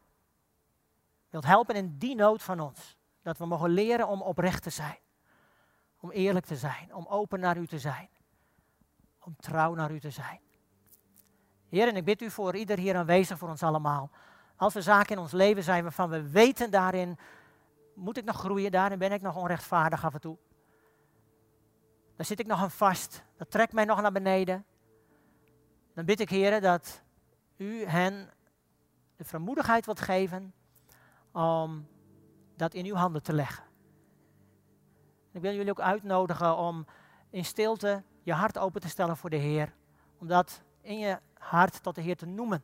Wilt 1.30 1.46
helpen 1.46 1.76
in 1.76 1.98
die 1.98 2.16
nood 2.16 2.44
van 2.44 2.60
ons. 2.60 2.98
Dat 3.22 3.38
we 3.38 3.46
mogen 3.46 3.70
leren 3.70 4.08
om 4.08 4.22
oprecht 4.22 4.64
te 4.64 4.70
zijn. 4.70 4.98
Om 6.00 6.12
eerlijk 6.12 6.46
te 6.46 6.56
zijn, 6.56 6.96
om 6.96 7.06
open 7.06 7.40
naar 7.40 7.58
u 7.58 7.68
te 7.68 7.80
zijn. 7.80 8.10
Om 9.20 9.36
trouw 9.36 9.74
naar 9.74 9.92
u 9.92 10.00
te 10.00 10.10
zijn. 10.10 10.40
Heer, 11.70 11.88
en 11.88 11.96
ik 11.96 12.06
bid 12.06 12.22
u 12.22 12.30
voor 12.30 12.56
ieder 12.56 12.78
hier 12.78 12.96
aanwezig, 12.96 13.38
voor 13.38 13.50
ons 13.50 13.64
allemaal. 13.64 14.12
Als 14.56 14.76
er 14.76 14.84
zaken 14.84 15.16
in 15.16 15.22
ons 15.22 15.32
leven 15.32 15.64
zijn 15.64 15.84
waarvan 15.84 16.10
we 16.10 16.30
weten 16.30 16.72
daarin, 16.72 17.18
moet 17.96 18.18
ik 18.18 18.26
nog 18.26 18.38
groeien, 18.38 18.72
daarin 18.72 19.00
ben 19.00 19.12
ik 19.12 19.22
nog 19.22 19.36
onrechtvaardig 19.36 20.06
af 20.06 20.14
en 20.14 20.22
toe. 20.22 20.38
Dan 22.16 22.26
zit 22.26 22.40
ik 22.40 22.48
nog 22.48 22.60
aan 22.60 22.72
vast, 22.72 23.24
dat 23.38 23.52
trekt 23.52 23.74
mij 23.74 23.86
nog 23.86 24.02
naar 24.02 24.12
beneden. 24.12 24.66
Dan 25.94 26.06
bid 26.06 26.20
ik, 26.20 26.30
Heer, 26.30 26.62
dat 26.62 27.02
u 27.58 27.86
hen 27.86 28.30
de 29.16 29.24
vermoedigheid 29.24 29.86
wilt 29.86 30.00
geven 30.00 30.54
om 31.32 31.88
dat 32.56 32.74
in 32.74 32.86
uw 32.86 32.96
handen 32.96 33.24
te 33.24 33.34
leggen. 33.34 33.64
Ik 35.32 35.42
wil 35.42 35.54
jullie 35.54 35.72
ook 35.72 35.80
uitnodigen 35.80 36.58
om 36.58 36.86
in 37.30 37.46
stilte 37.46 38.04
je 38.24 38.34
hart 38.34 38.58
open 38.58 38.82
te 38.82 38.90
stellen 38.90 39.18
voor 39.18 39.30
de 39.30 39.36
Heer. 39.36 39.74
Om 40.18 40.28
dat 40.28 40.62
in 40.82 41.00
je 41.00 41.20
hart 41.34 41.84
tot 41.84 41.96
de 41.96 42.02
Heer 42.02 42.18
te 42.18 42.26
noemen. 42.26 42.64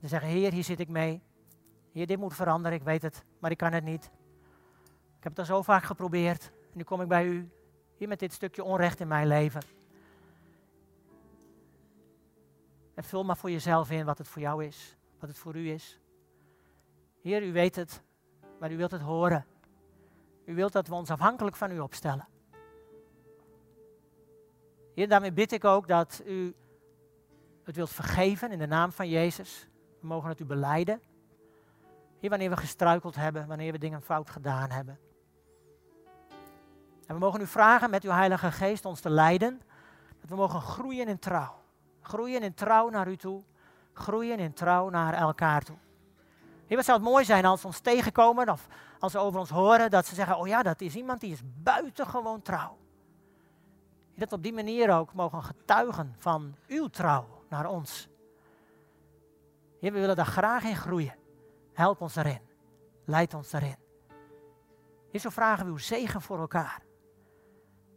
Te 0.00 0.08
zeggen, 0.08 0.28
Heer, 0.28 0.52
hier 0.52 0.64
zit 0.64 0.80
ik 0.80 0.88
mee. 0.88 1.22
Heer, 1.92 2.06
dit 2.06 2.18
moet 2.18 2.34
veranderen, 2.34 2.78
ik 2.78 2.84
weet 2.84 3.02
het, 3.02 3.24
maar 3.38 3.50
ik 3.50 3.56
kan 3.56 3.72
het 3.72 3.84
niet. 3.84 4.04
Ik 5.18 5.30
heb 5.30 5.32
het 5.36 5.38
al 5.38 5.44
zo 5.44 5.62
vaak 5.62 5.82
geprobeerd. 5.84 6.44
En 6.44 6.78
nu 6.78 6.82
kom 6.82 7.00
ik 7.00 7.08
bij 7.08 7.26
u, 7.26 7.50
hier 7.96 8.08
met 8.08 8.18
dit 8.18 8.32
stukje 8.32 8.64
onrecht 8.64 9.00
in 9.00 9.08
mijn 9.08 9.26
leven. 9.26 9.62
En 12.94 13.04
vul 13.04 13.24
maar 13.24 13.36
voor 13.36 13.50
jezelf 13.50 13.90
in 13.90 14.04
wat 14.04 14.18
het 14.18 14.28
voor 14.28 14.42
jou 14.42 14.64
is, 14.64 14.96
wat 15.18 15.28
het 15.28 15.38
voor 15.38 15.56
u 15.56 15.70
is. 15.70 16.00
Heer, 17.20 17.42
u 17.42 17.52
weet 17.52 17.76
het, 17.76 18.02
maar 18.58 18.72
u 18.72 18.76
wilt 18.76 18.90
het 18.90 19.00
horen. 19.00 19.46
U 20.44 20.54
wilt 20.54 20.72
dat 20.72 20.88
we 20.88 20.94
ons 20.94 21.10
afhankelijk 21.10 21.56
van 21.56 21.70
u 21.70 21.78
opstellen. 21.78 22.26
Heer, 24.94 25.08
daarmee 25.08 25.32
bid 25.32 25.52
ik 25.52 25.64
ook 25.64 25.88
dat 25.88 26.22
u 26.26 26.54
het 27.64 27.76
wilt 27.76 27.90
vergeven 27.90 28.52
in 28.52 28.58
de 28.58 28.66
naam 28.66 28.92
van 28.92 29.08
Jezus. 29.08 29.68
We 30.00 30.06
mogen 30.06 30.28
het 30.28 30.40
u 30.40 30.44
beleiden. 30.44 31.00
Heer, 32.20 32.30
wanneer 32.30 32.50
we 32.50 32.56
gestruikeld 32.56 33.14
hebben, 33.14 33.46
wanneer 33.46 33.72
we 33.72 33.78
dingen 33.78 34.02
fout 34.02 34.30
gedaan 34.30 34.70
hebben. 34.70 34.98
En 37.06 37.14
we 37.14 37.18
mogen 37.18 37.40
u 37.40 37.46
vragen 37.46 37.90
met 37.90 38.04
uw 38.04 38.10
Heilige 38.10 38.52
Geest 38.52 38.84
ons 38.84 39.00
te 39.00 39.10
leiden. 39.10 39.60
Dat 40.20 40.28
we 40.28 40.36
mogen 40.36 40.60
groeien 40.60 41.08
in 41.08 41.18
trouw. 41.18 41.63
Groeien 42.04 42.42
in 42.42 42.54
trouw 42.54 42.88
naar 42.88 43.08
u 43.08 43.16
toe. 43.16 43.42
Groeien 43.92 44.38
in 44.38 44.52
trouw 44.52 44.88
naar 44.88 45.14
elkaar 45.14 45.62
toe. 45.62 45.76
Heer, 46.66 46.76
wat 46.76 46.84
zou 46.84 46.98
het 46.98 47.08
mooi 47.08 47.24
zijn 47.24 47.44
als 47.44 47.60
ze 47.60 47.66
ons 47.66 47.80
tegenkomen 47.80 48.48
of 48.48 48.66
als 48.98 49.12
ze 49.12 49.18
over 49.18 49.40
ons 49.40 49.50
horen 49.50 49.90
dat 49.90 50.06
ze 50.06 50.14
zeggen, 50.14 50.38
oh 50.38 50.46
ja, 50.46 50.62
dat 50.62 50.80
is 50.80 50.94
iemand 50.94 51.20
die 51.20 51.32
is 51.32 51.40
buitengewoon 51.62 52.42
trouw. 52.42 52.76
Dat 54.14 54.32
op 54.32 54.42
die 54.42 54.52
manier 54.52 54.90
ook 54.90 55.14
mogen 55.14 55.42
getuigen 55.42 56.14
van 56.18 56.54
uw 56.66 56.88
trouw 56.88 57.26
naar 57.48 57.66
ons. 57.66 58.08
Heer, 59.80 59.92
we 59.92 60.00
willen 60.00 60.16
daar 60.16 60.26
graag 60.26 60.64
in 60.64 60.76
groeien. 60.76 61.14
Help 61.72 62.00
ons 62.00 62.14
daarin. 62.14 62.40
Leid 63.04 63.34
ons 63.34 63.50
daarin. 63.50 63.76
Heer, 65.10 65.20
zo 65.20 65.30
vragen 65.30 65.64
we 65.64 65.70
uw 65.70 65.78
zegen 65.78 66.22
voor 66.22 66.38
elkaar. 66.38 66.82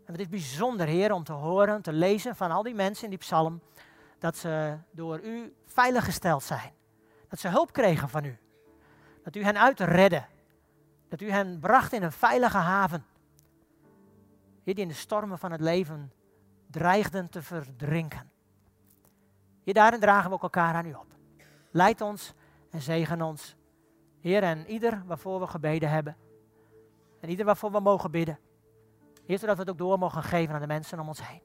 En 0.06 0.14
het 0.14 0.22
is 0.22 0.30
bijzonder, 0.30 0.88
Heer, 0.88 1.12
om 1.12 1.24
te 1.24 1.34
horen, 1.34 1.82
te 1.82 1.94
lezen 1.94 2.36
van 2.36 2.52
al 2.52 2.64
die 2.64 2.76
mensen 2.76 3.04
in 3.04 3.10
die 3.10 3.20
psalm, 3.20 3.62
dat 4.20 4.38
ze 4.38 4.78
door 4.92 5.20
u 5.22 5.56
veilig 5.66 6.06
gesteld 6.06 6.44
zijn. 6.44 6.74
Dat 7.28 7.40
ze 7.40 7.48
hulp 7.48 7.74
kregen 7.74 8.10
van 8.10 8.24
u. 8.24 8.38
Dat 9.24 9.36
u 9.36 9.44
hen 9.44 9.58
uitredde. 9.58 10.26
Dat 11.10 11.22
u 11.22 11.32
hen 11.32 11.60
bracht 11.60 11.94
in 11.94 12.04
een 12.04 12.12
veilige 12.12 12.58
haven. 12.58 13.06
Heer, 14.64 14.76
die 14.76 14.84
in 14.84 14.90
de 14.90 14.94
stormen 14.94 15.40
van 15.40 15.52
het 15.52 15.62
leven 15.62 16.12
dreigden 16.68 17.30
te 17.30 17.42
verdrinken. 17.42 18.32
Hier 19.64 19.74
daarin 19.74 20.00
dragen 20.00 20.30
we 20.30 20.36
ook 20.36 20.42
elkaar 20.42 20.74
aan 20.74 20.86
u 20.86 20.94
op. 20.94 21.08
Leid 21.72 22.02
ons 22.02 22.34
en 22.70 22.82
zegen 22.82 23.22
ons. 23.22 23.56
Heer, 24.20 24.44
en 24.44 24.68
ieder 24.68 25.04
waarvoor 25.06 25.40
we 25.40 25.48
gebeden 25.48 25.90
hebben. 25.90 26.18
En 27.22 27.30
ieder 27.30 27.46
waarvoor 27.46 27.72
we 27.72 27.80
mogen 27.80 28.12
bidden. 28.12 28.40
Heer, 29.26 29.40
zodat 29.40 29.56
we 29.56 29.62
het 29.62 29.72
ook 29.72 29.78
door 29.78 30.00
mogen 30.00 30.24
geven 30.24 30.54
aan 30.54 30.62
de 30.62 30.68
mensen 30.68 31.00
om 31.00 31.08
ons 31.08 31.28
heen. 31.28 31.42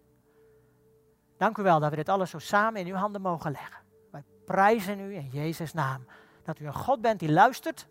Dank 1.42 1.58
u 1.58 1.62
wel 1.62 1.80
dat 1.80 1.90
we 1.90 1.96
dit 1.96 2.08
alles 2.08 2.30
zo 2.30 2.38
samen 2.38 2.80
in 2.80 2.86
uw 2.86 2.94
handen 2.94 3.20
mogen 3.20 3.50
leggen. 3.50 3.82
Wij 4.10 4.24
prijzen 4.44 5.00
u 5.00 5.14
in 5.14 5.28
Jezus' 5.28 5.72
naam. 5.72 6.06
Dat 6.42 6.58
u 6.58 6.66
een 6.66 6.74
God 6.74 7.00
bent 7.00 7.20
die 7.20 7.32
luistert, 7.32 7.88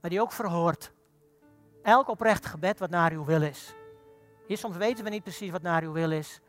maar 0.00 0.10
die 0.10 0.20
ook 0.20 0.32
verhoort. 0.32 0.92
Elk 1.82 2.08
oprecht 2.08 2.46
gebed 2.46 2.78
wat 2.78 2.90
naar 2.90 3.12
uw 3.12 3.24
wil 3.24 3.42
is. 3.42 3.74
Hier 4.46 4.58
soms 4.58 4.76
weten 4.76 5.04
we 5.04 5.10
niet 5.10 5.22
precies 5.22 5.50
wat 5.50 5.62
naar 5.62 5.82
uw 5.82 5.92
wil 5.92 6.10
is, 6.10 6.40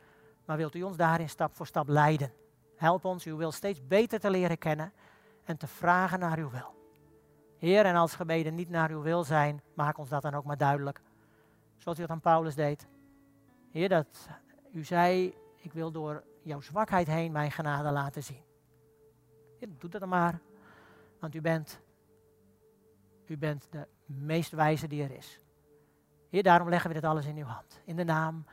maar 0.46 0.58
wilt 0.58 0.76
u 0.76 0.82
ons 0.82 0.98
daarin 0.98 1.30
stap 1.30 1.56
voor 1.56 1.68
stap 1.68 1.88
leiden. 1.88 2.34
Help 2.76 3.06
ons 3.06 3.26
uw 3.26 3.38
wil 3.38 3.52
steeds 3.52 3.88
beter 3.88 4.20
te 4.20 4.30
leren 4.30 4.58
kennen 4.58 4.94
en 5.44 5.58
te 5.58 5.68
vragen 5.68 6.20
naar 6.20 6.38
uw 6.38 6.50
wil. 6.50 6.76
Heer, 7.58 7.86
en 7.86 7.96
als 7.96 8.16
gebeden 8.16 8.56
niet 8.56 8.70
naar 8.70 8.90
uw 8.90 9.02
wil 9.02 9.24
zijn, 9.24 9.62
maak 9.74 9.98
ons 9.98 10.10
dat 10.10 10.22
dan 10.22 10.34
ook 10.34 10.46
maar 10.46 10.58
duidelijk. 10.58 11.02
Zoals 11.78 11.98
u 11.98 12.02
dat 12.02 12.10
aan 12.10 12.22
Paulus 12.22 12.56
deed. 12.56 12.88
Heer, 13.72 13.90
dat 13.90 14.28
u 14.72 14.84
zei, 14.84 15.34
ik 15.64 15.74
wil 15.74 15.92
door 15.92 16.24
jouw 16.42 16.62
zwakheid 16.62 17.08
heen 17.08 17.32
mijn 17.32 17.52
genade 17.52 17.92
laten 17.92 18.24
zien. 18.24 18.44
Heer, 19.60 19.70
doe 19.78 19.90
dat 19.90 20.00
dan 20.00 20.10
maar, 20.10 20.40
want 21.20 21.36
u 21.36 21.42
bent, 21.42 21.80
u 23.26 23.38
bent 23.38 23.68
de 23.72 23.88
meest 24.06 24.52
wijze 24.52 24.88
die 24.88 25.04
er 25.04 25.12
is. 25.12 25.40
Heer, 26.30 26.44
daarom 26.44 26.70
leggen 26.70 26.90
we 26.90 26.96
dit 26.96 27.04
alles 27.04 27.26
in 27.26 27.38
uw 27.38 27.46
hand. 27.46 27.82
In 27.86 27.96
de 27.96 28.04
naam 28.04 28.46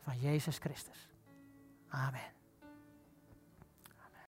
van 0.00 0.18
Jezus 0.18 0.58
Christus. 0.58 1.08
Amen. 1.88 2.33